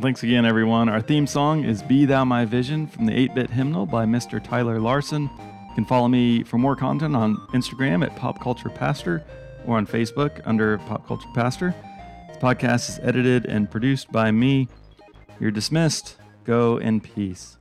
Thanks 0.00 0.22
again, 0.22 0.44
everyone. 0.44 0.90
Our 0.90 1.00
theme 1.00 1.26
song 1.26 1.64
is 1.64 1.82
Be 1.82 2.04
Thou 2.04 2.26
My 2.26 2.44
Vision 2.44 2.86
from 2.86 3.06
the 3.06 3.18
8 3.18 3.34
bit 3.34 3.50
hymnal 3.50 3.86
by 3.86 4.04
Mr. 4.04 4.42
Tyler 4.42 4.78
Larson. 4.78 5.22
You 5.22 5.74
can 5.74 5.86
follow 5.86 6.08
me 6.08 6.44
for 6.44 6.58
more 6.58 6.76
content 6.76 7.16
on 7.16 7.36
Instagram 7.54 8.04
at 8.04 8.14
Pop 8.16 8.38
Culture 8.40 8.68
Pastor 8.68 9.24
or 9.66 9.78
on 9.78 9.86
Facebook 9.86 10.42
under 10.44 10.76
Pop 10.78 11.06
Culture 11.06 11.28
Pastor. 11.34 11.74
This 12.28 12.36
podcast 12.36 12.90
is 12.90 13.00
edited 13.02 13.46
and 13.46 13.70
produced 13.70 14.12
by 14.12 14.30
me. 14.30 14.68
You're 15.40 15.50
dismissed. 15.50 16.16
Go 16.44 16.78
in 16.78 17.00
peace. 17.00 17.57